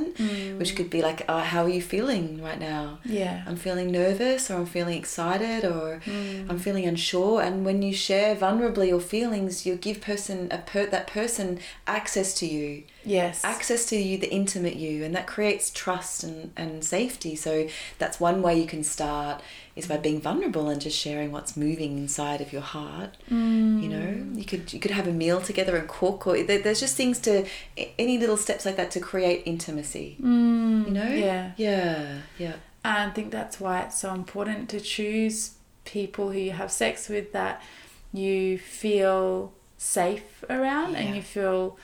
[0.58, 4.50] which could be like, uh, "How are you feeling right now?" yeah I'm feeling nervous,
[4.50, 6.00] or I'm feeling excited, or
[6.48, 7.40] I'm feeling unsure.
[7.42, 12.34] And when you share vulnerably your feelings, you give person a per- that person access
[12.40, 16.84] to you, yes access to you, the intimate you, and that creates trust and, and
[16.84, 17.34] safety.
[17.36, 17.68] So
[17.98, 19.42] that's one way you can start
[19.76, 23.16] is by being vulnerable and just sharing what's moving inside of your heart.
[23.28, 26.80] You know, you could you could have a meal together and cook, or there, there's
[26.80, 27.44] just things to
[27.98, 30.16] any little steps like that to create intimacy.
[30.20, 32.54] Mm, You know, yeah yeah, yeah.
[32.86, 35.52] And I think that's why it's so important to choose
[35.84, 37.62] people who you have sex with that
[38.12, 40.98] you feel safe around Yeah.
[41.00, 41.76] and you feel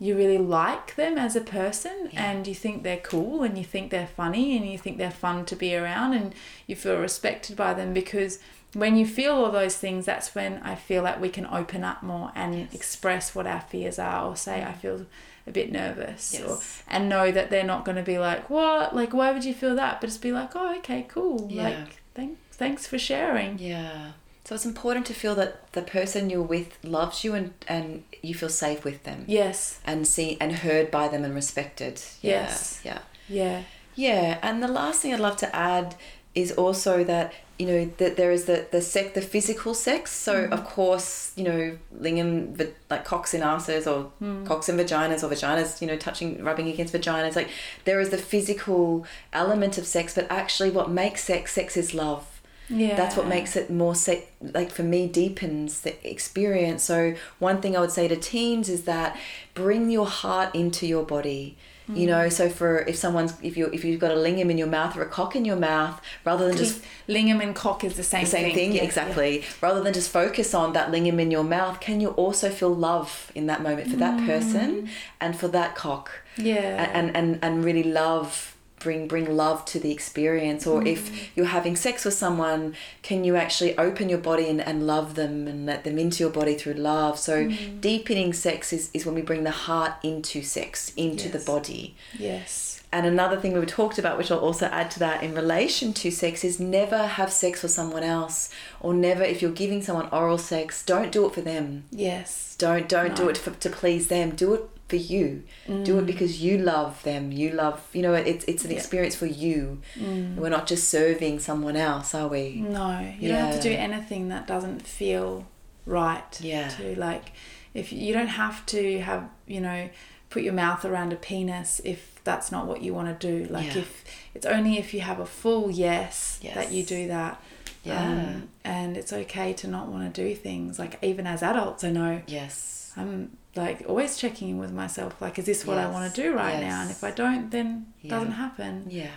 [0.00, 2.30] you really like them as a person Yeah.
[2.30, 5.44] and you think they're cool and you think they're funny and you think they're fun
[5.46, 6.34] to be around and
[6.68, 8.38] you feel respected by them because
[8.74, 12.02] when you feel all those things that's when I feel like we can open up
[12.02, 12.74] more and Yes.
[12.74, 15.06] express what our fears are or say I feel
[15.48, 19.12] a bit nervous or and know that they're not going to be like what like
[19.12, 21.62] why would you feel that but just be like oh okay cool Yeah.
[21.68, 24.12] like thanks thanks for sharing Yeah.
[24.44, 28.34] So it's important to feel that the person you're with loves you and, and you
[28.34, 32.00] feel safe with them yes and see and heard by them and respected.
[32.22, 32.80] Yeah, Yes.
[32.84, 33.00] Yeah.
[33.28, 33.62] yeah
[33.94, 34.38] Yeah.
[34.42, 35.96] And the last thing I'd love to add
[36.38, 40.12] is also that you know that there is the the sex the physical sex.
[40.12, 40.52] So mm-hmm.
[40.52, 44.44] of course you know lingam like cocks and asses or hmm.
[44.44, 47.34] cocks and vaginas or vaginas you know touching rubbing against vaginas.
[47.34, 47.50] Like
[47.84, 52.40] there is the physical element of sex but actually what makes sex sex is love.
[52.68, 56.84] Yeah that's what makes it more sa- like for me deepens the experience.
[56.84, 59.18] So one thing i would say to teens is that
[59.54, 61.56] bring your heart into your body
[61.88, 62.10] you Mm.
[62.10, 64.94] know so for if someone's if you if you've got a lingam in your mouth
[64.96, 68.24] or a cock in your mouth rather than just lingam and cock is the same
[68.24, 69.44] the same thing, Yeah, exactly.
[69.62, 73.32] rather than just focus on that lingam in your mouth can you also feel love
[73.34, 74.88] in that moment for that person
[75.20, 76.10] and for that cock?
[76.36, 76.90] Yeah, yeah.
[76.98, 81.18] and and and really love bring bring love to the experience or if mm.
[81.34, 85.48] you're having sex with someone can you actually open your body and, and love them
[85.48, 87.18] and let them into your body through love?
[87.18, 87.80] So mm.
[87.80, 91.96] deepening sex is, is when we bring the heart into sex into the body.
[92.18, 92.68] Yes.
[92.90, 96.10] And another thing we talked about, which I'll also add to that in relation to
[96.10, 98.50] sex, is never have sex with someone else,
[98.80, 101.84] or never if you're giving someone oral sex, don't do it for them.
[101.90, 102.56] Yes.
[102.58, 104.30] Don't don't do it for, to please them.
[104.30, 105.42] Do it for you.
[105.84, 107.30] Do it because you love them.
[107.32, 108.76] You love you know it's it's an Yeah.
[108.78, 109.80] experience for you.
[109.98, 112.56] We're not just serving someone else, are we?
[112.56, 115.46] No, you don't have to do anything that doesn't feel
[115.86, 116.40] right.
[116.40, 116.68] Yeah.
[116.68, 117.32] To like,
[117.74, 119.88] if you don't have to have, you know,
[120.30, 123.50] put your mouth around a penis if that's not what you want to do.
[123.50, 123.80] Like, Yeah.
[123.82, 124.04] if
[124.34, 126.54] it's only if you have a full yes, Yes.
[126.54, 127.40] that you do that.
[127.84, 128.02] Yeah.
[128.06, 130.78] Um, and it's okay to not want to do things.
[130.78, 132.92] Like, even as adults, I know Yes.
[132.96, 135.20] I'm like always checking in with myself.
[135.20, 136.82] Like, is this what I want to do right now?
[136.82, 138.10] And if I don't, then it Yeah.
[138.18, 138.86] doesn't happen.
[138.88, 139.10] Yeah.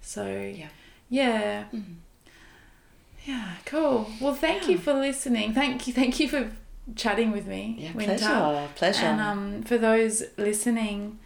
[0.00, 0.68] So, Yeah.
[1.08, 1.64] yeah.
[1.74, 1.96] Mhm.
[3.26, 4.10] Yeah, cool.
[4.20, 5.52] Well, thank you for listening.
[5.52, 6.50] Thank you, thank you for
[6.96, 7.76] chatting with me.
[7.78, 7.92] Yeah.
[7.92, 8.16] Winter.
[8.16, 8.68] Pleasure.
[8.76, 9.04] Pleasure.
[9.06, 11.18] And um, for those listening,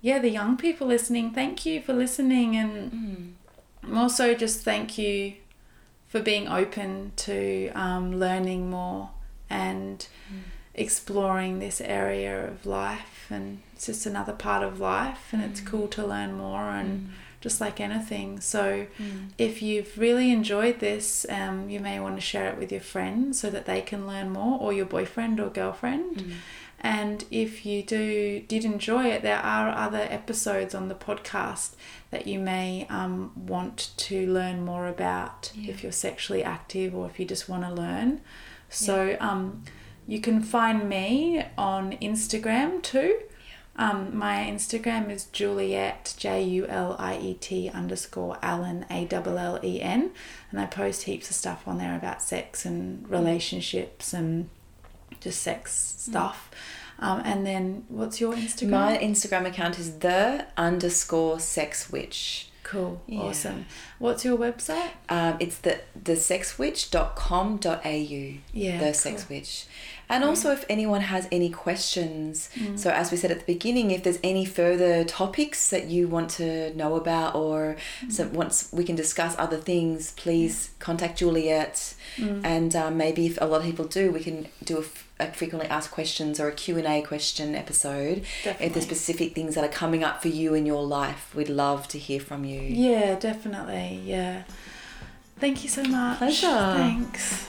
[0.00, 3.36] yeah, the young people listening, thank you for listening, and
[3.82, 3.96] Mm.
[3.96, 5.34] also just thank you
[6.06, 9.10] for being open to um, learning more
[9.48, 10.42] and Mm.
[10.74, 13.26] Exploring this area of life.
[13.30, 17.10] And it's just another part of life, and it's cool to learn more and
[17.40, 18.40] just like anything.
[18.40, 19.30] So Mm.
[19.38, 23.38] if you've really enjoyed this, um, you may want to share it with your friends
[23.40, 26.16] so that they can learn more, or your boyfriend or girlfriend.
[26.16, 26.32] Mm.
[26.82, 31.70] And if you do did enjoy it, there are other episodes on the podcast
[32.10, 35.70] that you may um, want to learn more about Yeah.
[35.70, 38.22] if you're sexually active or if you just want to learn.
[38.70, 39.62] So um,
[40.10, 43.20] you can find me on Instagram too.
[43.76, 49.38] Um, my Instagram is Juliet J U L I E T underscore Allen A L
[49.38, 50.10] L E N,
[50.50, 54.50] and I post heaps of stuff on there about sex and relationships and
[55.20, 56.50] just sex stuff.
[56.98, 58.70] Um, and then what's your Instagram?
[58.70, 62.48] My Instagram account is the underscore sex witch.
[62.62, 63.20] cool, Yeah.
[63.20, 63.66] awesome.
[63.98, 64.90] What's your website?
[65.08, 68.40] Um, it's the thesexwitch.com.au.
[68.52, 68.94] Yeah, The cool.
[68.94, 69.64] Sex Witch.
[70.10, 72.78] And also, if anyone has any questions, Mm.
[72.78, 76.28] so as we said at the beginning, if there's any further topics that you want
[76.40, 78.12] to know about, or Mm.
[78.12, 81.94] so once we can discuss other things, please contact Juliet.
[82.16, 82.40] Mm.
[82.44, 84.84] And um, maybe if a lot of people do, we can do
[85.20, 88.18] a frequently asked questions or a Q&A question episode.
[88.18, 88.68] If Definitely.
[88.74, 91.98] there's specific things that are coming up for you in your life, we'd love to
[91.98, 92.60] hear from you.
[92.60, 94.00] Yeah, definitely.
[94.04, 94.42] Yeah.
[95.38, 96.18] Thank you so much.
[96.18, 96.46] Pleasure.
[96.76, 97.46] Thanks.